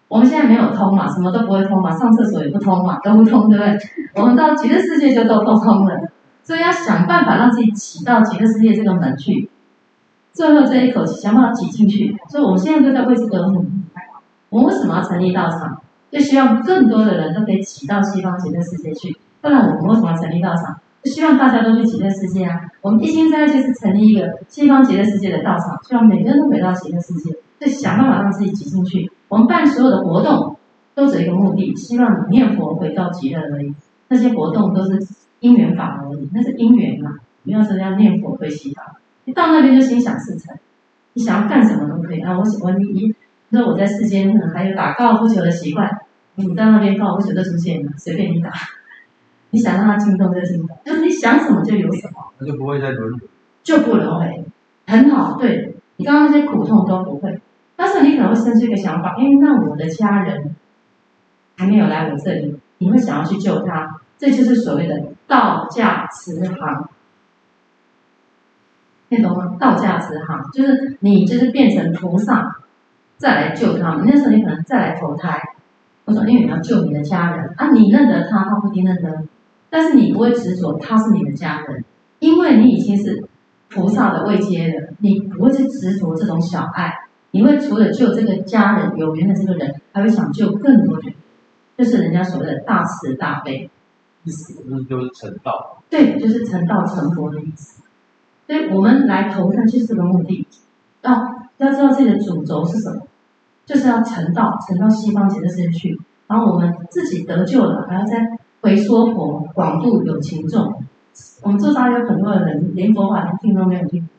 [0.07, 3.77] 我们现在没有通嘛，什么都不会通嘛，上厕所也不通嘛，都不通，对不对？
[4.15, 6.09] 我们到极乐世界就都通通了，
[6.43, 9.49] 所以要想办法让自己挤到极乐世界这个门去，
[10.31, 12.15] 最后这一口气想办法挤进去。
[12.29, 13.51] 所以我们现在都在为这个。
[14.49, 15.81] 我们为什么要成立道场？
[16.11, 19.17] 就希望更多的人都可以挤到西方极乐世界去。
[19.41, 20.79] 不然我们为什么要成立道场？
[21.03, 22.61] 就希望大家都去极乐世界啊！
[22.81, 29.11] 我们一心在就是成立一个西方极乐世界的道场，希望每个人都回到极乐世界，就想办法让自己挤进去。
[29.35, 30.55] 我们办所有的活动
[30.93, 33.75] 都只有一个目的，希望你念佛回到极乐而已。
[34.07, 34.97] 那些活动都是
[35.41, 37.15] 因缘法而已，那是因缘嘛。
[37.43, 38.85] 你要是要念佛回西方，
[39.25, 40.55] 你到那边就心想事成，
[41.11, 42.39] 你想要干什么都可以啊！
[42.39, 43.13] 我喜欢你，
[43.49, 45.99] 你说我在世间可能还有打高尔夫球的习惯，
[46.35, 48.53] 你在那边高尔夫球就出现了，随便你打。
[49.49, 53.27] 你想让他进动就进动，就是你想什么就有什么，那就不会再轮回，
[53.63, 54.45] 就不轮回，
[54.87, 55.37] 很好。
[55.37, 57.41] 对，你刚刚那些苦痛都不会，
[57.75, 60.55] 但是你可能会生出一个想法，因为那我的家人
[61.57, 66.89] 还没有来我这里，你会想要去救他，这就是所谓的道驾慈航，
[69.09, 69.55] 听懂吗？
[69.59, 72.57] 道驾慈航就是你就是变成菩萨
[73.17, 75.39] 再来救他们，那时候你可能再来投胎。
[76.05, 79.23] 我说，因为你要救你的家人啊，你认得他，他不一定认得。
[79.71, 81.83] 但是你不会执着他是你的家人，
[82.19, 83.27] 因为你已经是
[83.69, 86.93] 菩萨的位阶了，你不会去执着这种小爱，
[87.35, 91.13] 你会除了救这个家人有缘的这个人，还会想救更多人，
[91.75, 93.69] 这、就是人家所谓的大慈大悲
[94.23, 94.63] 意思。
[94.67, 95.81] 那就是成道。
[95.89, 97.83] 对，就是成道成佛的意思。
[98.47, 100.47] 所以我们来投胎就是这个目的，
[101.01, 101.21] 要、啊、
[101.57, 103.01] 要知道自己的主轴是什么，
[103.65, 108.39] 就是要成道，成到西方极乐世界去，然后我们自己得救了，还要再。
[108.61, 110.73] 回说佛，广度有情众。
[111.43, 114.09] 我们桌上有很多的人，连佛法连听都没有听，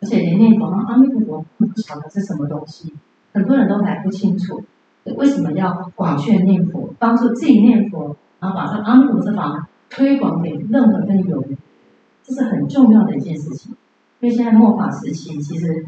[0.00, 2.92] 而且连念佛阿弥陀佛不晓得是什么东西，
[3.32, 4.62] 很多人都还不清楚。
[5.16, 11.44] 为什么要广劝念佛，帮助自己念佛，然后把这阿弥陀佛之法推广给任何跟有，
[12.22, 13.74] 这是很重要的一件事情。
[14.20, 15.86] 因为现在末法时期，其实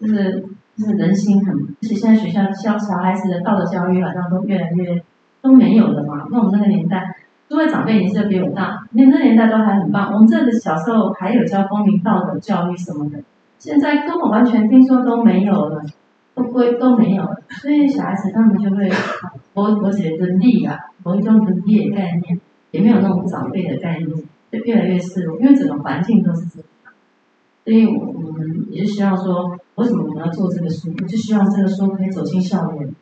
[0.00, 0.44] 就是
[0.76, 5.02] 就是人心很，而且现在学校教小孩子的道德教育好像都越来越。
[5.44, 6.26] 都没有了嘛？
[6.30, 7.13] 那我们那个年代，
[7.48, 10.12] 诸位长辈年纪都比我大，你们那年代都还很棒。
[10.12, 13.18] 我们这个小时候还有教公民道德教育什么的，
[13.58, 15.82] 现在根本完全听说都没有了，
[16.34, 17.36] 都归都没有了。
[17.50, 18.90] 所以小孩子他们就会，
[19.52, 22.40] 我我觉得伦理啊，某一种理的概念，
[22.70, 24.10] 也没有那种长辈的概念，
[24.50, 26.92] 就越来越失落，因为整个环境都是这样。
[27.64, 30.92] 所以我们也是希望说，为什么我们要做这个书？
[31.00, 32.94] 我就希望这个书可以走进校园。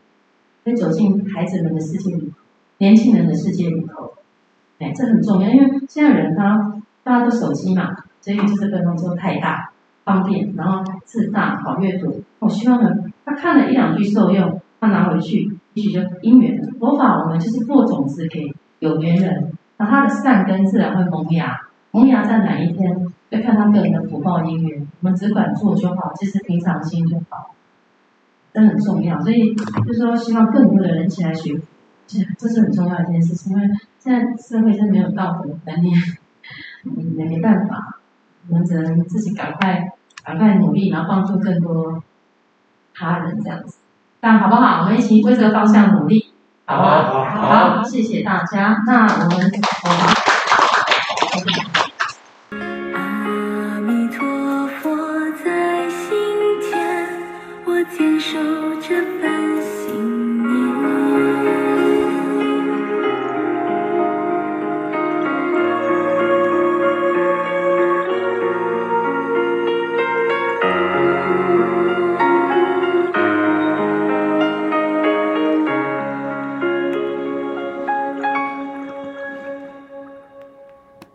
[0.64, 2.32] 可以走进孩子们的世界里，
[2.78, 4.12] 年轻人的世界里头，
[4.92, 9.70] 这很重要，因为现在人他大家都手机嘛，所以就是不能说太大
[10.04, 12.22] 方便，然后字大好阅读。
[12.40, 12.90] 我希望呢，
[13.24, 16.68] 他看了一两句受用，他拿回去，也许就因缘了。
[16.80, 21.60] 佛法我们就是播种子给有缘人，那他的善根自然会萌芽，
[21.92, 24.80] 萌芽在哪一天，要看他个人的福报因缘。
[25.00, 27.54] 我们只管做就好，其实平常心就好。
[28.52, 31.58] 这很重要，所以就是说，希望更多的人起来学，
[32.06, 33.52] 这这是很重要的一件事情。
[33.52, 35.96] 因为现在社会是没有道德观念，
[37.16, 37.98] 也没办法，
[38.48, 39.92] 我们只能自己赶快
[40.24, 42.02] 赶快努力，然后帮助更多
[42.94, 43.78] 他人这样子。
[44.20, 44.82] 这样好不好？
[44.82, 46.32] 我们一起为这个方向努力，
[46.66, 47.24] 好不好？
[47.24, 48.82] 好，谢谢大家。
[48.86, 49.50] 那我们，
[49.84, 49.88] 我
[51.48, 51.71] 们。